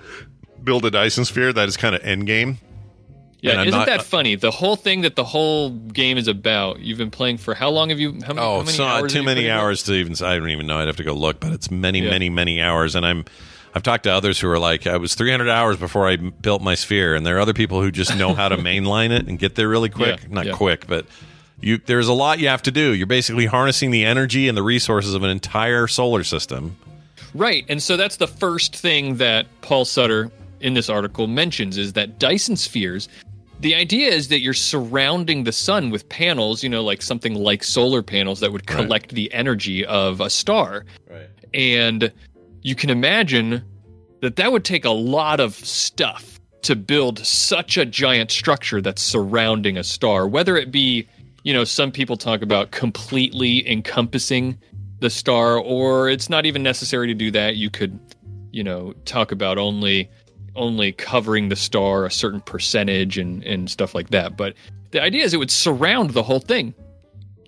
[0.65, 1.53] build a Dyson sphere.
[1.53, 2.59] That is kind of end game.
[3.41, 6.79] Yeah isn't not- that uh, funny the whole thing that the whole game is about
[6.79, 8.85] you've been playing for how long have you how oh, many, how Oh, many so
[8.85, 10.13] hours too many hours to even.
[10.25, 10.79] I don't even know.
[10.79, 12.11] I'd have to go look, but it's many, Yeah.
[12.11, 12.95] many, many hours.
[12.95, 13.25] And I'm.
[13.75, 16.75] I've talked to others who are like, I was 300 hours before I built my
[16.75, 19.55] sphere, and there are other people who just know how to mainline it and get
[19.55, 20.21] there really quick.
[20.21, 20.53] Yeah, Not yeah.
[20.53, 21.07] quick, but
[21.63, 21.79] you.
[21.79, 22.93] There's a lot you have to do.
[22.95, 26.77] You're basically harnessing the energy and the resources of an entire solar system.
[27.35, 27.65] Right.
[27.69, 32.19] And so that's the first thing that Paul Sutter in this article mentions is that
[32.19, 33.09] Dyson spheres.
[33.61, 37.63] The idea is that you're surrounding the sun with panels, you know, like something like
[37.63, 40.85] solar panels that would collect the energy of a star.
[41.09, 41.29] Right.
[41.55, 42.13] And
[42.63, 43.63] you can imagine
[44.21, 49.03] that that would take a lot of stuff to build such a giant structure that's
[49.03, 51.09] surrounding a star, whether it be,
[51.43, 54.59] you know, some people talk about completely encompassing
[55.01, 57.57] the star, or it's not even necessary to do that.
[57.57, 57.99] You could,
[58.53, 60.09] you know, talk about only
[60.55, 64.37] only covering the star a certain percentage and, and stuff like that.
[64.37, 64.55] But
[64.91, 66.75] the idea is it would surround the whole thing.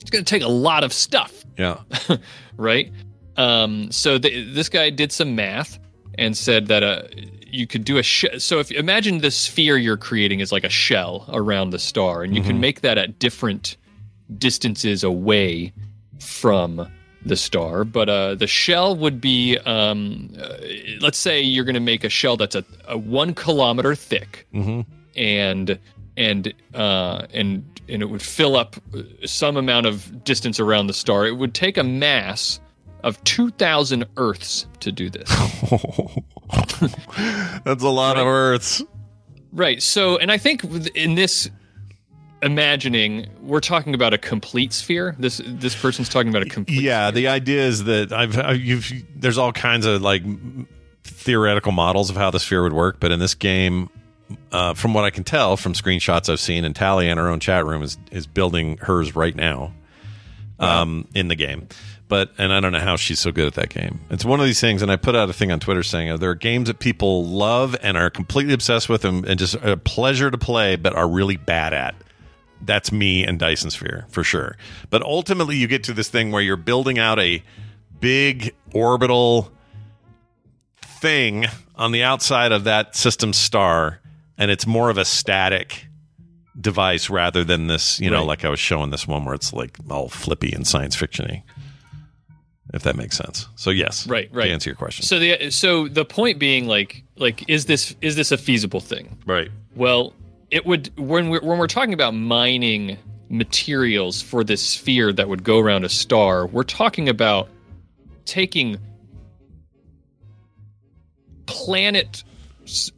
[0.01, 1.81] It's going to take a lot of stuff Yeah.
[2.57, 2.91] right?
[3.37, 5.79] Um, so th- this guy did some math
[6.17, 7.03] and said that uh,
[7.47, 10.69] you could do a sh- so if imagine the sphere you're creating is like a
[10.69, 13.77] shell around the star, and you can make that at different
[14.39, 15.73] distances away
[16.21, 16.89] from
[17.25, 17.85] the star.
[17.85, 20.57] But uh, the shell would be, um, uh,
[21.01, 24.47] let's say you're going to make a shell that's a, a one kilometer thick,
[25.17, 25.79] and
[26.17, 28.77] and uh, and and it would fill up
[29.25, 31.27] some amount of distance around the star.
[31.27, 32.61] It would take a mass
[33.03, 35.29] of 2,000 Earths to do this.
[37.65, 38.83] That's a lot of Earths.
[39.53, 39.83] right.
[39.83, 40.65] So, and I think
[40.97, 41.51] in this
[42.45, 45.17] imagining, we're talking about a complete sphere.
[45.19, 46.83] This this person's talking about a complete.
[46.83, 47.13] Yeah, sphere.
[47.13, 50.23] the idea is that I've, you've there's all kinds of like
[51.03, 53.89] theoretical models of how the sphere would work, but in this game,
[54.53, 57.41] uh, from what I can tell from screenshots I've seen, and Tally in her own
[57.41, 59.73] chat room is is building hers right now,
[60.61, 61.69] um, in the game.
[62.07, 64.01] But and I don't know how she's so good at that game.
[64.11, 66.17] It's one of these things, and I put out a thing on Twitter saying uh,
[66.19, 69.79] there are games that people love and are completely obsessed with them, and just a
[69.79, 71.95] pleasure to play, but are really bad at
[72.63, 74.57] that's me and Dyson Sphere for sure.
[74.91, 77.43] But ultimately, you get to this thing where you're building out a
[78.01, 79.51] big orbital
[80.83, 81.47] thing
[81.77, 84.01] on the outside of that system star,
[84.39, 85.87] and it's more of a static
[86.61, 88.27] device rather than this, you know, Right.
[88.29, 91.43] like I was showing this one where it's like all flippy and science fictiony.
[92.73, 93.47] If that makes sense.
[93.57, 94.47] So yes, Right, right.
[94.47, 98.17] To answer your question, So the so the point being like like is this is
[98.17, 99.19] this a feasible thing?
[99.27, 99.49] right.
[99.77, 100.13] Well,
[100.51, 105.43] it would when we're when we're talking about mining materials for this sphere that would
[105.45, 107.49] go around a star, we're talking about
[108.25, 108.79] taking
[111.47, 112.23] planet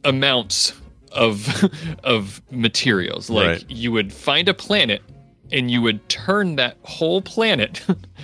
[0.04, 0.72] amounts
[1.12, 1.64] of
[2.04, 3.30] of materials.
[3.30, 3.64] Like Right.
[3.70, 5.02] you would find a planet
[5.52, 7.82] and you would turn that whole planet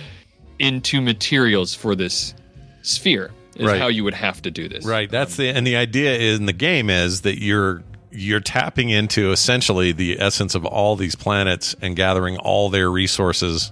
[0.59, 2.33] into materials for this
[2.81, 3.31] sphere.
[3.55, 3.79] Is Right.
[3.79, 4.83] how you would have to do this.
[4.85, 5.09] Right.
[5.09, 7.83] That's the and the idea in the game is that you're
[8.13, 13.71] you're tapping into essentially the essence of all these planets and gathering all their resources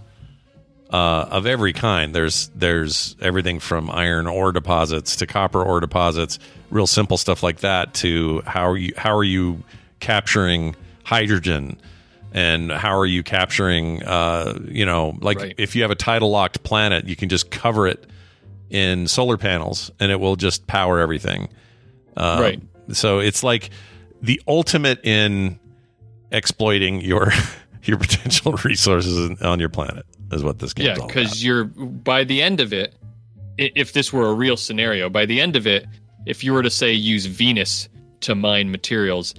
[0.91, 2.13] uh, of every kind.
[2.13, 6.39] There's there's everything from iron ore deposits to copper ore deposits,
[6.69, 7.93] real simple stuff like that.
[7.95, 9.63] To how are you how are you
[9.99, 11.77] capturing hydrogen,
[12.33, 15.55] and how are you capturing uh, you know like Right.
[15.57, 18.05] if you have a tidal locked planet, you can just cover it
[18.69, 21.47] in solar panels and it will just power everything.
[22.17, 22.61] Um, Right.
[22.93, 23.69] So it's like
[24.21, 25.59] the ultimate in
[26.31, 27.31] exploiting your
[27.83, 32.41] your potential resources on your planet is what this game Yeah, because you're by the
[32.41, 32.95] end of it,
[33.57, 35.85] if this were a real scenario, by the end of it,
[36.25, 37.89] if you were to say use Venus
[38.21, 39.33] to mine materials,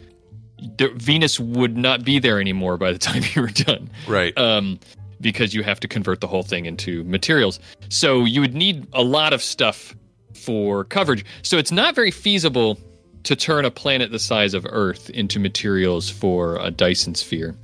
[0.76, 3.90] the, Venus would not be there anymore by the time you were done.
[4.06, 4.36] Right.
[4.36, 4.78] Um,
[5.20, 7.60] because you have to convert the whole thing into materials.
[7.90, 9.94] So you would need a lot of stuff
[10.34, 11.24] for coverage.
[11.42, 12.76] So it's not very feasible
[13.24, 17.54] to turn a planet the size of Earth into materials for a Dyson sphere.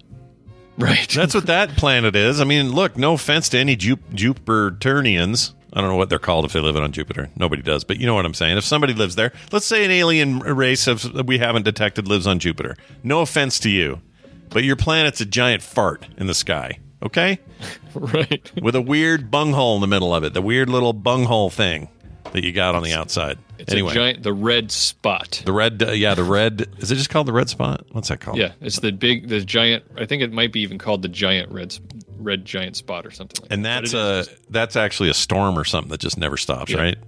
[0.79, 1.09] Right.
[1.09, 2.41] That's what that planet is.
[2.41, 5.53] I mean, look, no offense to any Ju- Jupiterians.
[5.73, 7.29] I don't know what they're called if they live on Jupiter.
[7.37, 8.57] Nobody does, but you know what I'm saying.
[8.57, 12.39] If somebody lives there, let's say an alien race of we haven't detected lives on
[12.39, 12.77] Jupiter.
[13.03, 14.01] No offense to you,
[14.49, 16.79] but your planet's a giant fart in the sky.
[17.03, 17.39] Okay,
[17.95, 18.51] right.
[18.63, 21.89] with a weird bunghole in the middle of it, the weird little bunghole thing
[22.33, 23.39] that you got on the outside.
[23.59, 25.43] It's anyway, a giant, the red spot.
[25.45, 26.67] the red, uh, yeah, the red.
[26.79, 27.87] Is it just called the red spot?
[27.93, 28.37] What's that called?
[28.39, 29.85] Yeah, it's the big, the giant.
[29.97, 31.77] I think it might be even called the giant red,
[32.19, 33.43] red giant spot or something.
[33.43, 33.81] like and that.
[33.81, 36.79] That's it uh is- that's actually a storm or something that just never stops, Yeah.
[36.79, 36.99] right?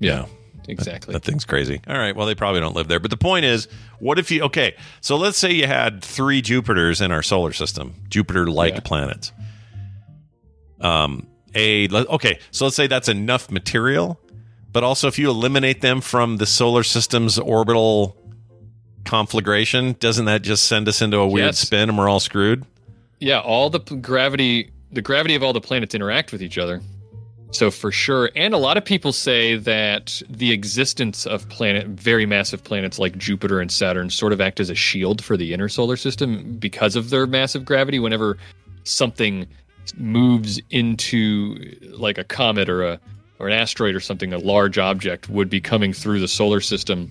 [0.00, 0.26] yeah,
[0.68, 1.12] exactly.
[1.12, 1.80] That thing's crazy.
[1.86, 2.16] All right.
[2.16, 2.98] Well, they probably don't live there.
[3.00, 7.00] But the point is, what if you, okay, so let's say you had three Jupiters
[7.04, 8.80] in our solar system, Jupiter like Yeah.
[8.80, 9.32] planets.
[10.80, 14.18] Um, a, okay, so let's say that's enough material,
[14.74, 18.14] but also if you eliminate them from the solar system's orbital
[19.04, 21.58] conflagration, doesn't that just send us into a weird Yes.
[21.58, 22.64] spin and we're all screwed?
[23.20, 26.82] yeah, all the p- gravity, the gravity of all the planets interact with each other.
[27.52, 32.26] So for sure, and a lot of people say that the existence of planet, very
[32.26, 35.68] massive planets like Jupiter and Saturn, sort of act as a shield for the inner
[35.68, 37.98] solar system because of their massive gravity.
[38.00, 38.36] Whenever
[38.82, 39.46] something
[39.96, 41.56] moves into
[41.96, 43.00] like a comet or a
[43.44, 47.10] or an asteroid or something, a large object would be coming through the solar system.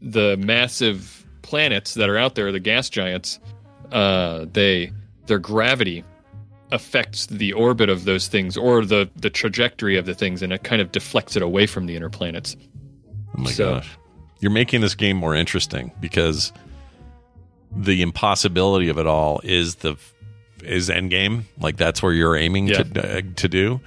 [0.00, 3.40] The massive planets that are out there, the gas giants,
[3.90, 4.92] uh, they
[5.26, 6.04] their gravity
[6.70, 10.62] affects the orbit of those things or the the trajectory of the things, and it
[10.62, 12.56] kind of deflects it away from the inner planets.
[13.36, 13.90] Oh my So- gosh.
[14.40, 16.52] You're making this game more interesting because
[17.76, 19.96] the impossibility of it all is the
[20.64, 21.42] is endgame.
[21.60, 22.82] Like that's where you're aiming Yeah.
[22.82, 23.80] to uh, to do.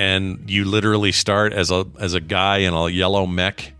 [0.00, 3.74] And you literally start as a as a guy in a yellow mech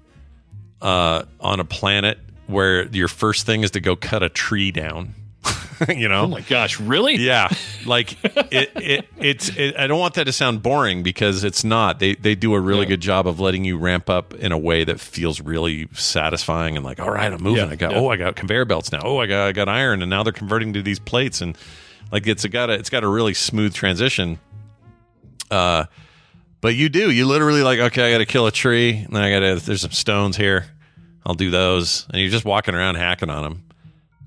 [0.83, 5.15] uh, on a planet where your first thing is to go cut a tree down.
[5.89, 6.25] you know?
[6.25, 7.17] Oh my gosh, really?
[7.17, 7.49] Yeah,
[7.87, 9.49] like it, it it's.
[9.57, 12.01] It, I don't want that to sound boring because it's not.
[12.01, 12.89] They they do a really Yeah.
[12.91, 16.85] good job of letting you ramp up in a way that feels really satisfying and
[16.85, 17.65] like, all right, I'm moving.
[17.65, 17.99] Yeah, I got yeah.
[17.99, 19.01] oh, I got conveyor belts now.
[19.03, 21.57] Oh, I got I got iron, and now they're converting to these plates, and
[22.13, 24.39] like it's a got a it's got a really smooth transition.
[25.51, 25.87] Uh,
[26.61, 29.23] but you do you literally like okay, I got to kill a tree, and then
[29.23, 30.67] I got to there's some stones here.
[31.27, 33.63] I'll do those, and you're just walking around hacking on them,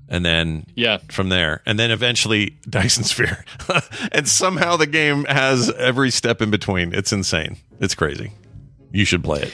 [0.08, 0.98] and then Yeah.
[1.10, 3.44] from there, and then eventually Dyson Sphere,
[4.12, 6.94] and somehow the game has every step in between.
[6.94, 7.56] It's insane.
[7.80, 8.32] It's crazy.
[8.92, 9.52] You should play it.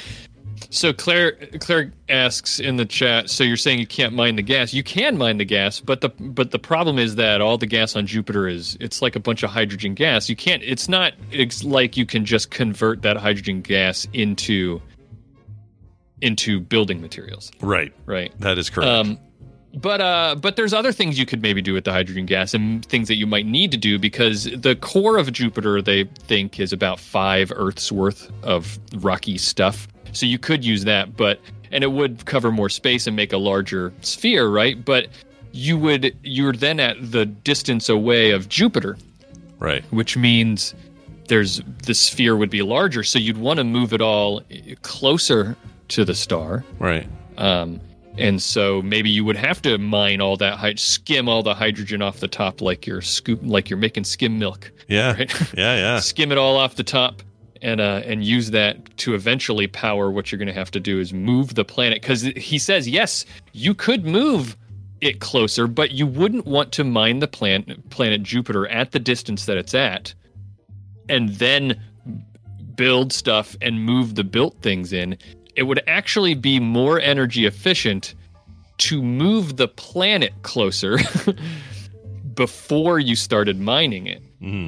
[0.73, 3.29] So Claire Claire asks in the chat.
[3.29, 4.73] So you're saying you can't mine the gas?
[4.73, 7.97] You can mine the gas, but the but the problem is that all the gas
[7.97, 10.29] on Jupiter is it's like a bunch of hydrogen gas.
[10.29, 10.63] You can't.
[10.63, 11.15] It's not.
[11.33, 14.81] It's like you can just convert that hydrogen gas into
[16.21, 17.93] into building materials, Right.
[18.07, 18.33] right?
[18.41, 18.89] That is correct.
[18.91, 19.19] Um,
[19.75, 22.85] but uh, but there's other things you could maybe do with the hydrogen gas and
[22.87, 26.73] things that you might need to do because the core of Jupiter they think is
[26.73, 29.89] about five Earths worth of rocky stuff.
[30.13, 31.41] So you could use that, but
[31.73, 34.85] and it would cover more space and make a larger sphere, right?
[34.85, 35.09] But
[35.53, 38.97] you would you're then at the distance away of Jupiter,
[39.59, 39.85] right.
[39.93, 40.75] which means
[41.29, 43.03] there's the sphere would be larger.
[43.03, 44.43] So you'd want to move it all
[44.83, 45.57] closer
[45.89, 46.65] to the star.
[46.79, 47.07] Right.
[47.39, 47.81] Um,
[48.19, 52.03] and so maybe you would have to mine all that, hy- skim all the hydrogen
[52.03, 54.71] off the top, like you're scoop, like you're making skim milk.
[54.89, 55.15] Yeah.
[55.15, 55.55] Right.
[55.57, 55.77] Yeah.
[55.77, 56.01] Yeah.
[56.01, 57.23] Skim it all off the top,
[57.63, 60.11] and uh, and use that to eventually power.
[60.11, 63.25] What you're going to have to do is move the planet, because he says yes,
[63.53, 64.57] you could move
[65.01, 69.47] it closer, but you wouldn't want to mine the planet planet Jupiter at the distance
[69.47, 70.15] that it's at,
[71.09, 71.81] and then
[72.77, 75.19] build stuff and move the built things in,
[75.55, 78.15] it would actually be more energy efficient
[78.79, 80.97] to move the planet closer
[82.35, 84.23] before you started mining it.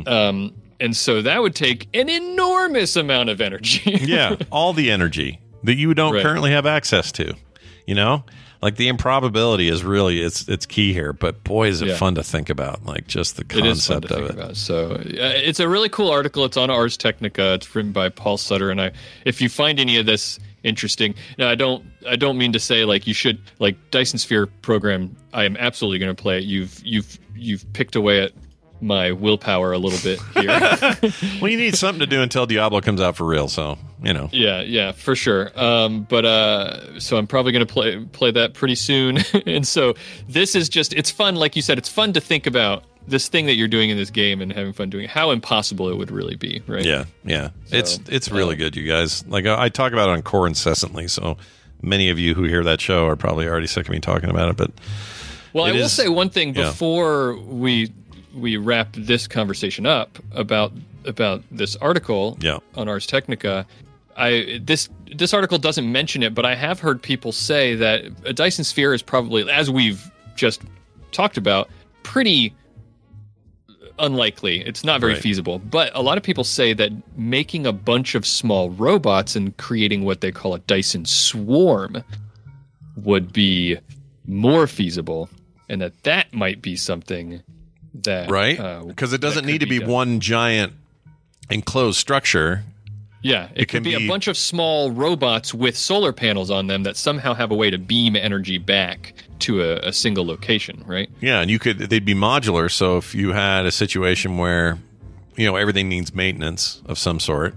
[0.07, 0.53] Um,
[0.83, 3.91] and so that would take an enormous amount of energy.
[4.03, 4.37] yeah.
[4.51, 6.22] All the energy that you don't Right.
[6.22, 7.35] currently have access to.
[7.87, 8.24] You know,
[8.61, 11.12] Like the improbability is really it's it's key here.
[11.12, 11.97] But boy, is it Yeah.
[11.97, 12.85] fun to think about.
[12.87, 14.30] Like just the It is fun concept of it.
[14.30, 14.57] about.
[14.57, 15.03] So uh,
[15.49, 16.45] it's a really cool article.
[16.45, 17.55] It's on Ars Technica.
[17.55, 18.70] It's written by Paul Sutter.
[18.70, 18.93] And I,
[19.24, 22.85] if you find any of this interesting, now I don't, I don't mean to say
[22.85, 25.16] like you should like Dyson Sphere program.
[25.33, 26.45] I am absolutely going to play it.
[26.45, 28.33] You've, you've, you've picked away at
[28.83, 31.12] my willpower a little bit here.
[31.41, 33.49] Well, you need something to do until Diablo comes out for real.
[33.49, 34.28] So you know.
[34.33, 35.51] Yeah, yeah, for sure.
[35.59, 39.18] Um, but uh, so I'm probably going to play play that pretty soon.
[39.47, 39.95] and so
[40.28, 43.47] this is just it's fun, like you said, it's fun to think about this thing
[43.47, 45.05] that you're doing in this game and having fun doing.
[45.05, 46.85] it, How impossible it would really be, right?
[46.85, 47.51] Yeah, yeah.
[47.70, 49.26] it's it's uh, really good, you guys.
[49.26, 51.37] Like I I talk about it on Core incessantly, so
[51.80, 54.51] many of you who hear that show are probably already sick of me talking about
[54.51, 54.57] it.
[54.57, 54.70] But
[55.53, 56.66] Well, I will is- say one thing yeah.
[56.70, 57.93] before we
[58.35, 60.72] we wrap this conversation up about
[61.05, 62.59] about this article Yeah.
[62.74, 63.66] on Ars Technica.
[64.16, 68.33] I this this article doesn't mention it, but I have heard people say that a
[68.33, 70.62] Dyson Sphere is probably, as we've just
[71.12, 71.68] talked about,
[72.03, 72.55] pretty
[73.99, 74.61] unlikely.
[74.61, 75.22] It's not very Right.
[75.22, 75.59] feasible.
[75.59, 80.05] But a lot of people say that making a bunch of small robots and creating
[80.05, 82.03] what they call a Dyson swarm
[82.97, 83.76] would be
[84.26, 85.28] more feasible,
[85.68, 87.43] and that that might be something
[87.95, 89.88] that right, uh, because it doesn't need to be done.
[89.88, 90.72] one giant
[91.51, 92.64] enclosed structure.
[93.24, 96.66] Yeah, it, can could be, be- a bunch of small robots with solar panels on
[96.66, 100.82] them that somehow have a way to beam energy back to a, a single location,
[100.86, 101.09] right?
[101.20, 102.70] Yeah, and you could they'd be modular.
[102.70, 104.78] So if you had a situation where
[105.36, 107.55] you know everything needs maintenance of some sort,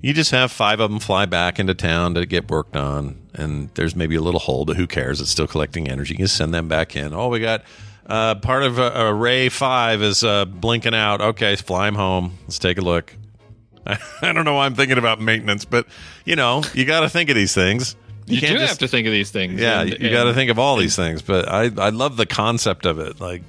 [0.00, 3.68] you just have five of them fly back into town to get worked on, and
[3.74, 5.20] there's maybe a little hole, but who cares?
[5.20, 6.16] It's still collecting energy.
[6.18, 7.12] You send them back in.
[7.12, 7.62] Oh, we got
[8.08, 11.20] uh, part of uh, array five is uh, blinking out.
[11.20, 12.38] Okay, fly them home.
[12.42, 13.14] Let's take a look.
[13.86, 15.86] I don't know why I'm thinking about maintenance, but
[16.24, 17.96] you know, you got to think of these things.
[18.26, 19.60] You, can't do just- have to think of these things.
[19.60, 21.22] yeah, and- you, got to think of all these things.
[21.22, 23.20] But I, I love the concept of it.
[23.20, 23.42] Like,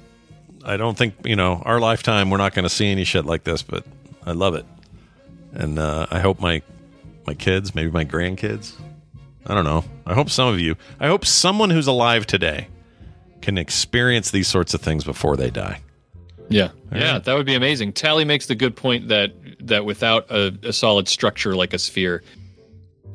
[0.64, 3.44] I don't think you know our lifetime we're not going to see any shit like
[3.44, 3.84] this, but
[4.26, 4.66] I love it,
[5.52, 6.62] and uh, I hope my
[7.26, 8.74] my kids, maybe my grandkids,
[9.46, 9.84] I don't know.
[10.04, 12.68] I hope some of you, I hope someone who's alive today
[13.40, 15.80] can experience these sorts of things before they die.
[16.48, 17.92] Yeah, yeah, that would be amazing.
[17.92, 22.24] Tally makes the good point that that without a, a solid structure like a sphere,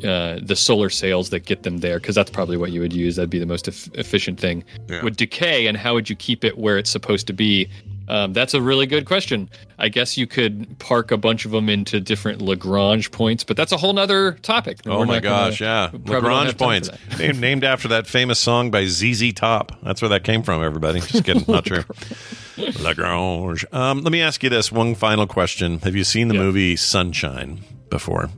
[0.06, 3.18] uh, the solar sails that get them there, because that's probably what you would use.
[3.18, 4.64] That'd be the most eff- efficient thing.
[4.88, 5.04] Yeah.
[5.04, 7.70] Would decay, and how would you keep it where it's supposed to be?
[8.08, 9.50] Um, that's a really good question.
[9.80, 13.72] I guess you could park a bunch of them into different Lagrange points, but that's
[13.72, 14.80] a whole nother topic.
[14.86, 15.90] Oh my gonna- gosh, yeah.
[15.92, 16.90] we probably don't Lagrange points.
[17.20, 19.72] named, named after that famous song by ZZ Top.
[19.82, 21.00] That's where that came from, everybody.
[21.02, 21.46] Just kidding.
[21.48, 21.84] Not true.
[22.82, 23.66] Lagrange.
[23.72, 25.80] Um, let me ask you this one final question.
[25.80, 26.42] Have you seen the Yeah.
[26.42, 28.30] movie Sunshine before?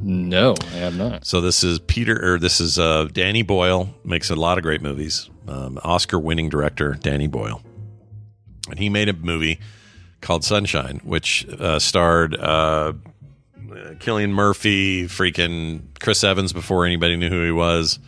[0.00, 1.26] No, I have not.
[1.26, 3.92] So this is Peter, or this is uh, Danny Boyle.
[4.04, 5.28] Makes a lot of great movies.
[5.48, 7.62] Um, Oscar-winning director Danny Boyle,
[8.70, 9.60] and he made a movie
[10.20, 12.92] called Sunshine, which uh, starred uh,
[13.98, 17.98] Cillian Murphy, freaking Chris Evans before anybody knew who he was.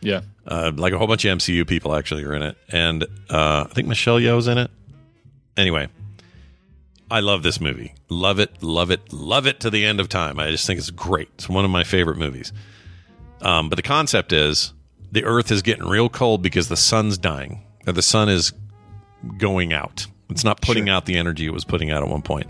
[0.00, 3.64] Yeah, Uh, like a whole bunch of MCU people actually are in it, and uh,
[3.68, 4.70] I think Michelle Yeoh's in it.
[5.56, 5.88] Anyway,
[7.10, 7.94] I love this movie.
[8.10, 10.38] Love it, love it, love it to the end of time.
[10.38, 11.28] I just think it's great.
[11.34, 12.52] It's one of my favorite movies.
[13.40, 14.74] Um, but the concept is
[15.12, 18.52] the Earth is getting real cold because the sun's dying, or the sun is
[19.38, 20.06] going out.
[20.30, 22.46] It's not putting out the energy it was putting out at one point.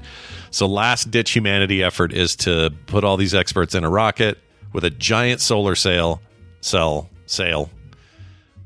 [0.51, 4.39] So, last ditch humanity effort is to put all these experts in a rocket
[4.73, 6.23] with a giant solar sail,
[6.61, 7.71] cell, sail,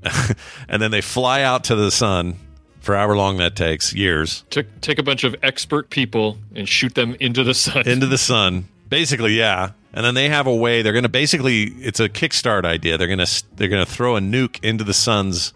[0.68, 2.36] and then they fly out to the sun
[2.80, 6.94] for however long that takes years Took, take a bunch of expert people and shoot
[6.94, 7.86] them into the sun.
[7.88, 8.68] into the sun.
[8.88, 9.72] Basically, yeah.
[9.92, 10.82] And then they have a way.
[10.82, 11.64] They're going to basically.
[11.64, 12.96] It's a kickstart idea.
[12.98, 15.52] They're going to they're going to throw a nuke into the sun's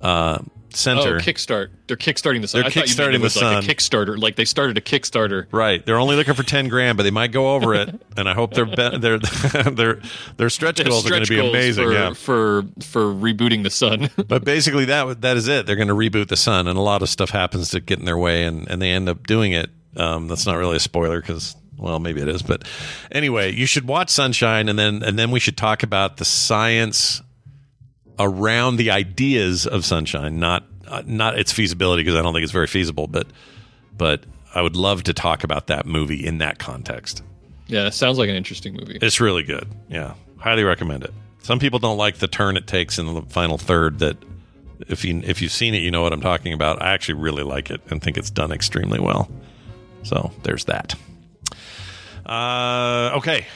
[0.00, 0.38] uh,
[0.76, 1.16] center.
[1.16, 1.68] Oh, kickstart!
[1.86, 2.60] They're kickstarting the sun.
[2.60, 3.64] They're I thought you meant kickstarting the like sun.
[3.64, 5.46] a Kickstarter, like they started a Kickstarter.
[5.50, 5.84] Right.
[5.84, 7.94] They're only looking for ten grand, but they might go over it.
[8.18, 9.18] And I hope their be- their
[9.70, 10.00] their
[10.38, 11.84] their stretch goals are going to be amazing.
[11.84, 12.12] for, yeah.
[12.14, 14.08] for for rebooting the sun.
[14.26, 15.66] But basically, that that is it.
[15.66, 18.06] They're going to reboot the sun, and a lot of stuff happens to get in
[18.06, 19.68] their way, and, and they end up doing it.
[19.98, 22.42] Um, that's not really a spoiler because, well, maybe it is.
[22.42, 22.64] But
[23.12, 27.20] anyway, you should watch Sunshine, and then and then we should talk about the science
[28.18, 32.52] around the ideas of Sunshine, not uh, not its feasibility because I don't think it's
[32.52, 33.06] very feasible.
[33.06, 33.26] But
[33.96, 37.22] but I would love to talk about that movie in that context.
[37.66, 38.98] yeah, it sounds like an interesting movie.
[39.00, 39.68] It's really good.
[39.88, 41.12] Yeah, highly recommend it.
[41.42, 43.98] Some people don't like the turn it takes in the final third.
[44.00, 44.16] That
[44.88, 46.82] if you if you've seen it, you know what I'm talking about.
[46.82, 49.30] I actually really like it and think it's done extremely well.
[50.02, 50.94] So there's that.
[52.24, 53.46] Uh, okay,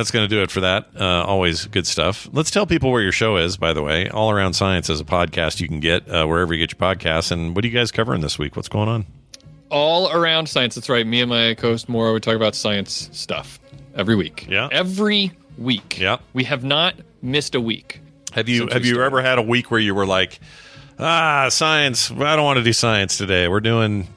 [0.00, 0.88] that's going to do it for that.
[0.98, 2.26] Uh, always good stuff.
[2.32, 4.08] Let's tell people where your show is, by the way.
[4.08, 7.30] All Around Science is a podcast you can get uh, wherever you get your podcasts.
[7.30, 8.56] And what are you guys covering this week?
[8.56, 9.04] What's going on?
[9.70, 10.74] All around science.
[10.74, 11.06] That's right.
[11.06, 13.60] Me and my co-host Maura, we talk about science stuff
[13.94, 14.46] every week.
[14.48, 14.70] Yeah.
[14.72, 15.98] Every week.
[16.00, 16.16] Yeah.
[16.32, 18.00] We have not missed a week.
[18.32, 19.06] Have you have you started.
[19.06, 20.40] ever had a week where you were like,
[20.98, 22.10] ah, science?
[22.10, 23.48] I don't want to do science today.
[23.48, 24.08] We're doing,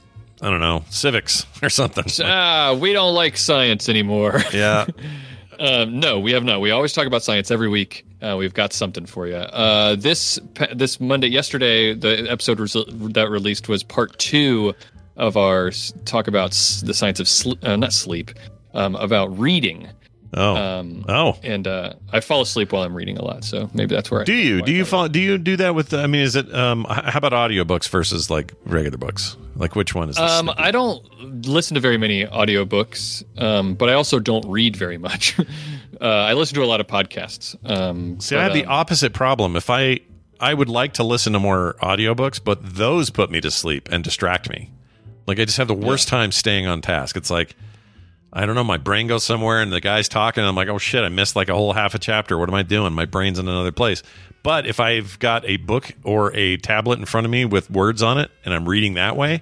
[0.41, 2.05] I don't know, civics or something.
[2.25, 4.41] Ah, we don't like science anymore.
[4.53, 4.85] yeah.
[5.63, 6.59] Um, no, we have not.
[6.59, 8.05] We always talk about science every week.
[8.21, 9.37] Uh, we've got something for you.
[9.37, 10.37] Uh, this
[10.73, 14.73] this Monday, yesterday, the episode that released was part two
[15.15, 15.71] of our
[16.03, 16.51] talk about
[16.83, 18.31] the science of sl- uh, not sleep,
[18.73, 19.87] um, about reading.
[20.35, 20.55] Oh.
[20.55, 21.37] Um, oh.
[21.43, 24.21] And uh, I fall asleep while I'm reading a lot, so maybe that's where.
[24.21, 25.93] I Do you do I you follow, do you do that with?
[25.93, 26.53] I mean, is it?
[26.53, 29.37] Um, how about audiobooks versus like regular books?
[29.55, 30.15] Like which one is?
[30.15, 34.75] This Um, I don't listen to very many audiobooks, um, but I also don't read
[34.75, 35.39] very much.
[36.01, 37.55] uh, I listen to a lot of podcasts.
[37.69, 39.55] Um, See, but, I have the um, opposite problem.
[39.55, 39.99] If I
[40.39, 44.03] I would like to listen to more audiobooks, but those put me to sleep and
[44.03, 44.71] distract me.
[45.27, 47.15] Like I just have the worst time staying on task.
[47.15, 47.55] It's like
[48.35, 50.79] I don't know, my brain goes somewhere and the guy's talking and I'm like, "Oh
[50.79, 52.37] shit, I missed like a whole half a chapter.
[52.37, 52.91] What am I doing?
[52.93, 54.01] My brain's in another place."
[54.41, 58.01] But if I've got a book or a tablet in front of me with words
[58.03, 59.41] on it and I'm reading that way,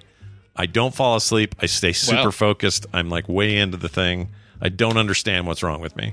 [0.54, 1.54] I don't fall asleep.
[1.60, 2.30] I stay super Wow.
[2.30, 2.86] focused.
[2.92, 4.28] I'm like way into the thing.
[4.60, 6.12] I don't understand what's wrong with me.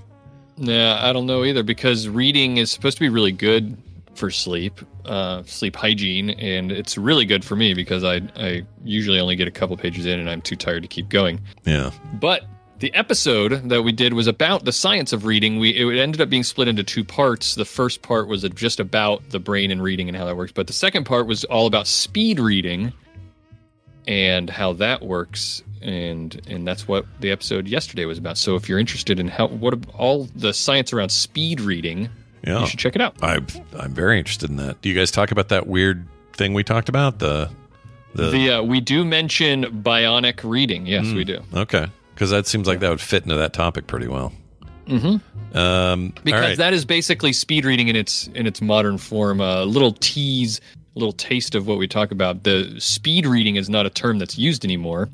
[0.57, 3.77] Yeah, I don't know either because reading is supposed to be really good
[4.15, 9.19] for sleep, uh, sleep hygiene, and it's really good for me because I I usually
[9.19, 11.39] only get a couple pages in and I'm too tired to keep going.
[11.65, 11.91] Yeah.
[12.13, 12.43] But
[12.79, 15.59] the episode that we did was about the science of reading.
[15.59, 17.55] We it ended up being split into two parts.
[17.55, 20.67] The first part was just about the brain and reading and how that works, but
[20.67, 22.93] the second part was all about speed reading
[24.07, 25.61] and how that works.
[25.81, 28.37] And and that's what the episode yesterday was about.
[28.37, 32.09] So if you're interested in how what all the science around speed reading,
[32.45, 32.59] Yeah.
[32.61, 33.15] you should check it out.
[33.21, 33.39] I
[33.77, 34.81] I'm very interested in that.
[34.81, 37.19] Do you guys talk about that weird thing we talked about?
[37.19, 37.49] The
[38.13, 40.85] the, The uh, we do mention bionic reading.
[40.85, 41.41] Yes, we do.
[41.53, 41.85] okay,
[42.19, 44.33] because that seems like that would fit into that topic pretty well.
[44.87, 45.57] Mm-hmm.
[45.57, 46.57] Um, because right.
[46.57, 49.39] that is basically speed reading in its in its modern form.
[49.39, 50.59] A little tease,
[50.97, 52.43] a little taste of what we talk about.
[52.43, 55.07] The speed reading is not a term that's used anymore,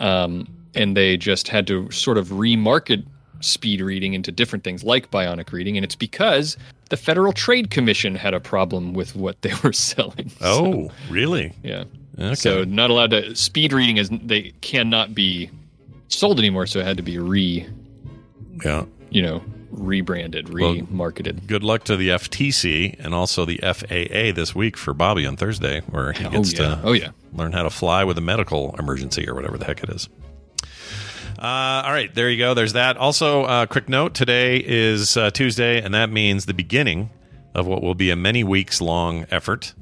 [0.00, 3.06] um, and they just had to sort of remarket
[3.38, 6.56] speed reading into different things like bionic reading, and it's because
[6.90, 10.30] the Federal Trade Commission had a problem with what they were selling.
[10.30, 11.52] So, oh, really?
[11.62, 11.84] yeah.
[12.18, 12.34] Okay.
[12.34, 15.50] So not allowed to speed reading is they cannot be
[16.08, 16.66] sold anymore.
[16.66, 17.66] So it had to be re
[18.64, 18.84] yeah.
[19.10, 21.46] you know, rebranded, Well, remarketed.
[21.46, 25.80] Good luck to the FTC and also the FAA this week for Bobby on Thursday,
[25.82, 26.58] where he Oh gets yeah.
[26.58, 27.10] to Oh yeah.
[27.32, 30.08] learn how to fly with a medical emergency or whatever the heck it is.
[31.38, 32.52] Uh, all right, there you go.
[32.54, 32.96] There's that.
[32.96, 37.10] Also, uh, quick note: today is uh, Tuesday, and that means the beginning
[37.54, 39.72] of what will be a many weeks long effort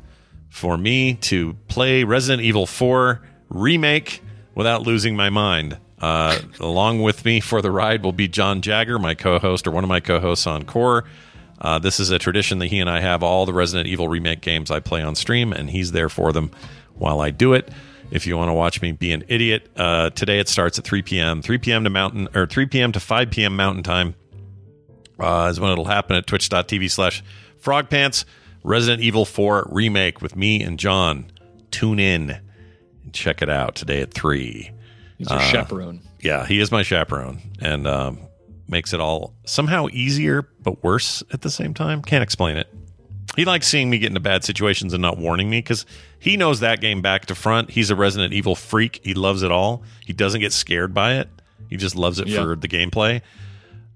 [0.51, 4.23] for me to play Resident Evil 4 remake
[4.55, 5.79] without losing my mind.
[6.01, 9.85] Uh, along with me for the ride will be John Jagger, my co-host or one
[9.85, 11.05] of my co-hosts on Core.
[11.59, 13.23] Uh, this is a tradition that he and I have.
[13.23, 16.51] All the Resident Evil remake games I play on stream, and he's there for them
[16.95, 17.71] while I do it.
[18.11, 21.03] If you want to watch me be an idiot, uh, today it starts at 3
[21.03, 21.43] p.m.
[21.43, 21.85] 3 p.m.
[21.85, 22.93] to Mountain or 3 p.m.
[22.93, 23.57] to 5 p.m.
[23.57, 24.15] Mountain Time
[25.19, 27.25] uh, is when it'll happen at twitch.tv slash
[27.61, 28.25] frogpants.
[28.63, 31.27] Resident Evil 4 remake with me and John.
[31.71, 32.31] Tune in
[33.03, 34.71] and check it out today at 3
[35.19, 36.01] He's your chaperone.
[36.21, 38.19] yeah, he is my chaperone and um,
[38.69, 42.03] makes it all somehow easier but worse at the same time.
[42.03, 42.69] Can't explain it.
[43.37, 45.85] He likes seeing me get into bad situations and not warning me because
[46.19, 47.71] he knows that game back to front.
[47.71, 49.01] He's a Resident Evil freak.
[49.05, 49.83] He loves it all.
[50.05, 51.29] He doesn't get scared by it.
[51.69, 52.43] He just loves it Yeah.
[52.43, 53.21] for the gameplay.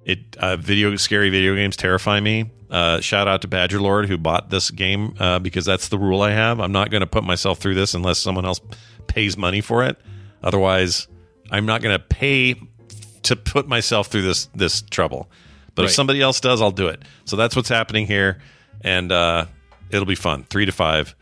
[0.05, 2.51] It uh, video scary video games terrify me.
[2.71, 6.23] Uh, shout out to Badger Lord who bought this game uh, because that's the rule
[6.23, 6.61] I have.
[6.61, 8.61] I'm not going to put myself through this unless someone else
[9.07, 9.99] pays money for it.
[10.43, 11.09] Otherwise,
[11.51, 12.55] I'm not going to pay
[13.23, 15.31] to put myself through this this trouble.
[15.75, 17.03] But if somebody else does, I'll do it.
[17.25, 18.39] So that's what's happening here,
[18.83, 19.47] and uh,
[19.91, 20.45] it'll be fun.
[20.45, 21.15] Three to five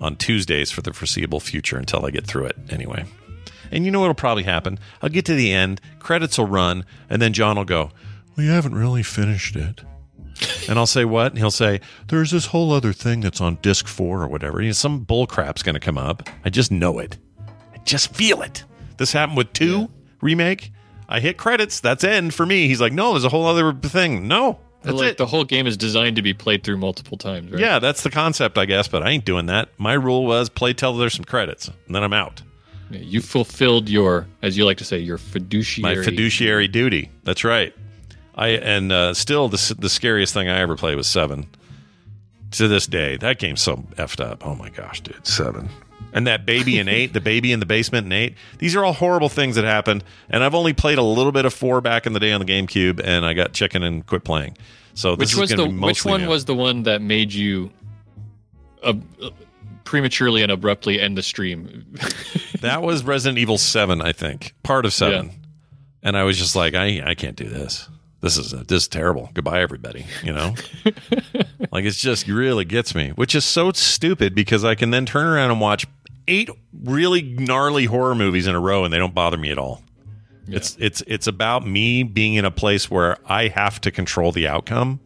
[0.00, 2.56] on Tuesdays for the foreseeable future until I get through it.
[2.70, 3.04] Anyway,
[3.70, 4.78] and you know what'll probably happen?
[5.02, 7.90] I'll get to the end, credits will run, and then John will go,
[8.36, 9.82] "We haven't really finished it."
[10.68, 11.30] And I'll say what?
[11.32, 14.60] And he'll say, "There's this whole other thing that's on disc four or whatever.
[14.60, 16.28] You know, some bull crap's going to come up.
[16.44, 17.18] I just know it.
[17.86, 18.64] I just feel it.
[18.96, 19.88] This happened with two
[20.20, 20.72] remake.
[21.08, 21.78] I hit credits.
[21.78, 22.66] That's end for me.
[22.66, 24.26] He's like, no, there's a whole other thing.
[24.26, 25.18] No, that's like it.
[25.18, 27.60] the whole game is designed to be played through multiple times, right?
[27.60, 28.88] yeah, that's the concept, I guess.
[28.88, 29.68] But I ain't doing that.
[29.78, 32.42] My rule was play till there's some credits, and then I'm out.
[32.90, 35.82] Yeah, You fulfilled your, as you like to say, your fiduciary.
[35.82, 36.16] My fiduciary.
[36.16, 37.10] fiduciary duty.
[37.22, 37.72] That's right.
[38.34, 41.46] I and uh, still the the scariest thing I ever played was seven.
[42.52, 44.44] To this day, that game's so effed up.
[44.44, 45.68] Oh my gosh, dude, seven.
[46.12, 48.36] And that baby in eight, the baby in the basement in eight.
[48.58, 50.02] These are all horrible things that happened.
[50.30, 52.46] And I've only played a little bit of four back in the day on the
[52.46, 54.56] GameCube, and I got chicken and quit playing.
[54.94, 56.28] So this Which was the which one new.
[56.28, 57.70] was the one that made you
[58.82, 58.94] uh,
[59.84, 61.94] prematurely and abruptly end the stream?
[62.62, 65.30] That was Resident Evil Seven, I think, part of Seven.
[66.02, 67.88] And I was just like, I I can't do this.
[68.20, 69.30] This is this is terrible.
[69.34, 70.06] Goodbye, everybody.
[70.24, 70.54] You know,
[71.70, 75.26] like it's just really gets me, which is so stupid because I can then turn
[75.26, 75.86] around and watch
[76.28, 76.50] eight
[76.82, 79.82] really gnarly horror movies in a row and they don't bother me at all.
[80.48, 84.46] It's it's it's about me being in a place where I have to control the
[84.46, 85.00] outcome,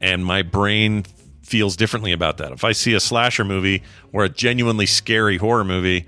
[0.00, 1.04] and my brain
[1.42, 2.52] feels differently about that.
[2.52, 3.82] If I see a slasher movie
[4.12, 6.06] or a genuinely scary horror movie,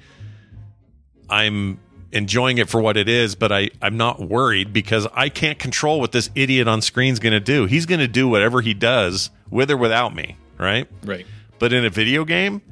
[1.30, 1.78] I'm
[2.12, 6.00] enjoying it for what it is, but I, I'm not worried because I can't control
[6.00, 7.66] what this idiot on screen's going to do.
[7.66, 10.88] He's going to do whatever he does with or without me, right?
[11.04, 11.26] right.
[11.58, 12.62] But in a video game,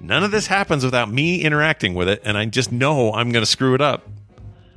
[0.00, 3.42] none of this happens without me interacting with it, and I just know I'm going
[3.42, 4.08] to screw it up.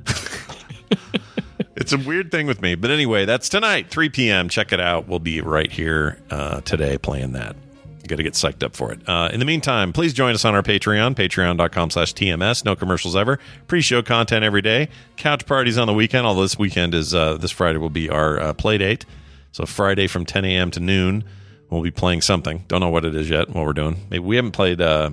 [1.76, 2.74] it's a weird thing with me.
[2.74, 4.48] But anyway, that's tonight, 3 p.m.
[4.48, 5.08] Check it out.
[5.08, 7.56] We'll be right here uh, today playing that.
[8.06, 9.00] Got to get psyched up for it.
[9.08, 12.64] Uh, in the meantime, please join us on our Patreon, patreon.com slash TMS.
[12.64, 13.38] No commercials ever.
[13.66, 14.88] Pre-show content every day.
[15.16, 16.26] Couch parties on the weekend.
[16.26, 19.06] Although this weekend is, uh, this Friday will be our uh, play date.
[19.52, 20.70] So Friday from 10 a.m.
[20.72, 21.24] to noon,
[21.70, 22.64] we'll be playing something.
[22.68, 24.06] Don't know what it is yet, what we're doing.
[24.10, 25.10] Maybe we haven't played uh,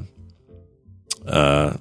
[1.25, 1.77] uh,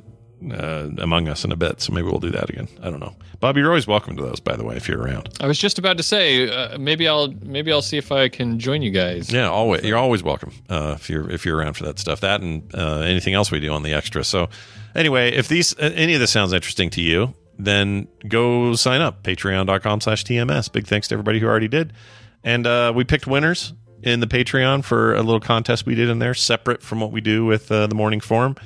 [0.53, 2.69] uh, Among Us in a bit, so maybe we'll do that again.
[2.83, 3.15] I don't know.
[3.41, 5.29] Bobby, you're always welcome to those, by the way, if you're around.
[5.41, 8.59] I was just about to say uh, maybe I'll maybe I'll see if I can
[8.59, 9.33] join you guys.
[9.33, 9.83] Yeah, always.
[9.83, 12.21] You're always welcome uh, if you're if you're around for that stuff.
[12.21, 14.25] That and uh, anything else we do on the extra.
[14.25, 14.49] So,
[14.95, 19.23] anyway, if these any of this sounds interesting to you, then go sign up.
[19.23, 20.71] Patreon.com/slash TMS.
[20.71, 21.93] Big thanks to everybody who already did.
[22.45, 23.73] And uh, we picked winners
[24.03, 27.21] in the Patreon for a little contest we did in there, separate from what we
[27.21, 28.57] do with uh, the morning forum.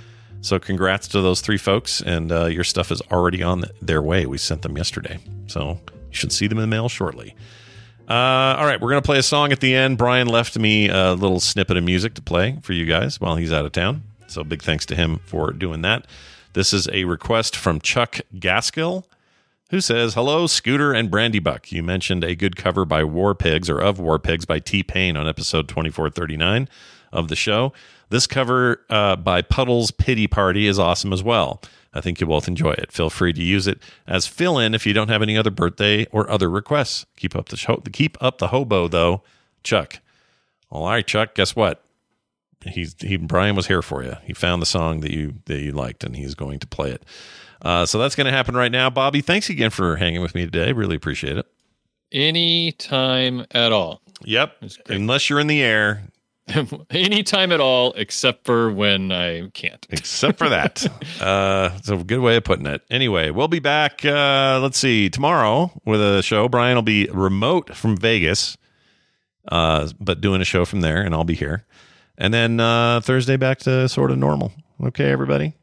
[0.45, 4.27] So, congrats to those three folks, and uh, your stuff is already on their way.
[4.27, 7.35] We sent them yesterday, so you should see them in the mail shortly.
[8.07, 8.13] Uh,
[8.59, 9.97] all right, we're to play a song at the end.
[9.97, 13.55] Brian left me a little snippet of music to play for you guys while he's
[13.55, 14.03] out of town.
[14.27, 16.07] So big thanks to him for doing that.
[16.53, 19.05] This is a request from Chuck Gaskill,
[19.71, 21.73] who says, Hello, Scooter and Brandy Buck.
[21.73, 25.17] You mentioned a good cover by War Pigs or of War Pigs by T Pain
[25.17, 26.69] on episode 2439
[27.15, 27.73] of the show.
[28.11, 31.61] This cover uh, by Puddle's Pity Party is awesome as well.
[31.93, 32.91] I think you'll both enjoy it.
[32.91, 36.07] Feel free to use it as fill in if you don't have any other birthday
[36.07, 37.07] or other requests.
[37.17, 39.23] Keep up the show, keep up the hobo though,
[39.63, 40.01] Chuck.
[40.71, 41.35] All right, Chuck.
[41.35, 41.85] Guess what?
[42.67, 44.17] He's he Brian was here for you.
[44.25, 47.05] He found the song that you that you liked, and he's going to play it.
[47.63, 48.91] Uh, so that's going to happen right now.
[48.91, 50.73] Bobby, thanks again for hanging with me today.
[50.73, 51.47] Really appreciate it.
[52.13, 54.03] Any time at all.
[54.25, 54.65] Yep.
[54.89, 56.05] Unless you're in the air,
[56.91, 59.87] Any time at all, except for when I can't.
[59.91, 60.87] except for that.
[61.21, 62.83] uh, it's a good way of putting it.
[62.91, 64.05] Anyway, we'll be back.
[64.05, 66.49] Uh, let's see, tomorrow with a show.
[66.49, 68.57] Brian will be remote from Vegas,
[69.49, 71.65] uh, but doing a show from there, and I'll be here.
[72.19, 74.53] And then uh, Thursday back to sort of normal.
[74.83, 75.55] Okay, everybody.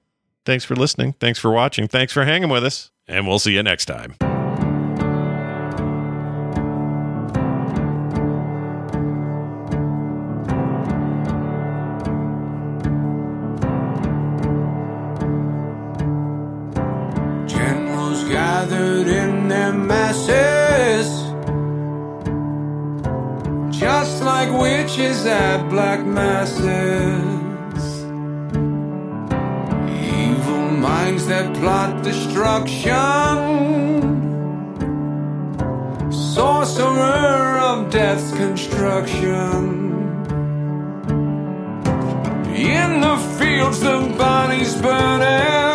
[0.45, 1.13] Thanks for listening.
[1.13, 1.87] Thanks for watching.
[1.87, 4.15] Thanks for hanging with us, and we'll see you next time.
[24.91, 26.65] Witches at black masses.
[30.19, 32.91] Evil minds that plot destruction,
[36.11, 39.79] sorcerer of death's construction.
[42.53, 45.70] In the fields, the bodies burning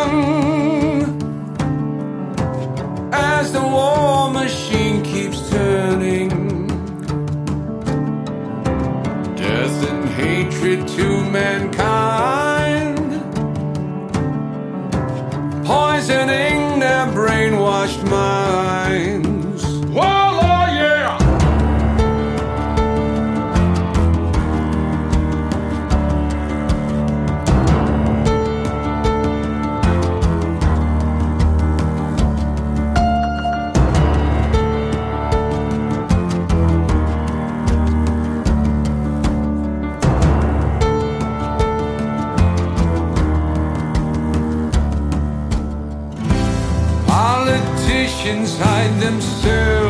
[49.47, 49.86] Politicians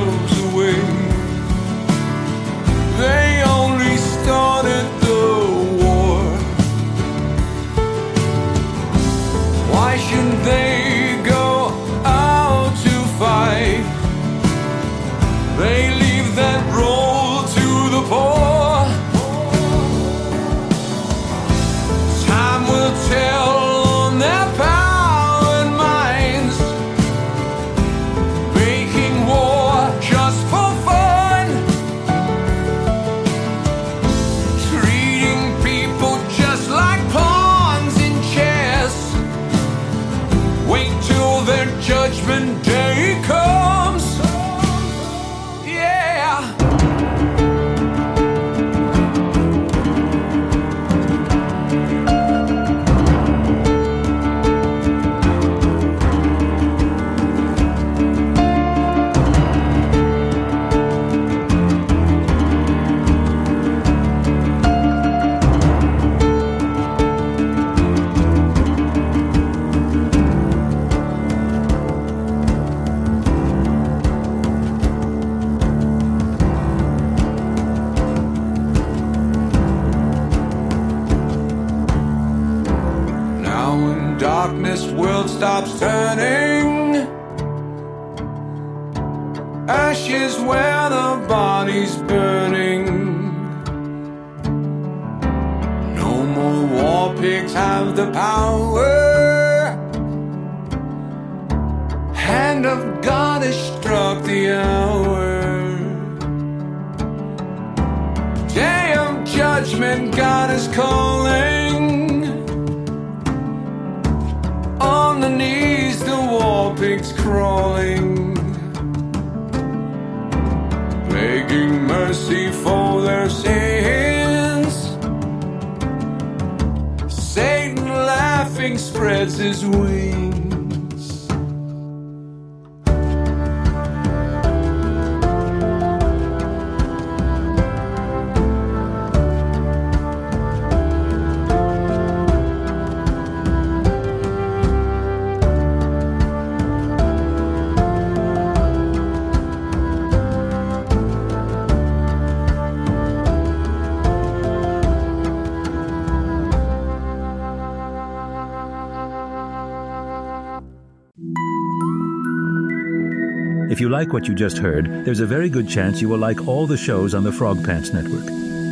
[163.96, 166.76] like what you just heard, there's a very good chance you will like all the
[166.76, 168.26] shows on the Frog Pants Network.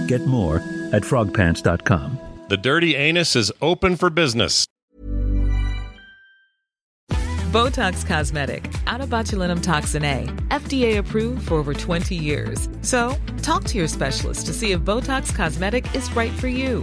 [0.06, 0.56] Get more
[0.92, 2.18] at frogpants.com.
[2.48, 4.66] The Dirty Anus is open for business.
[7.54, 12.68] Botox Cosmetic, onabotulinumtoxinA, FDA approved for over 20 years.
[12.82, 16.82] So, talk to your specialist to see if Botox Cosmetic is right for you.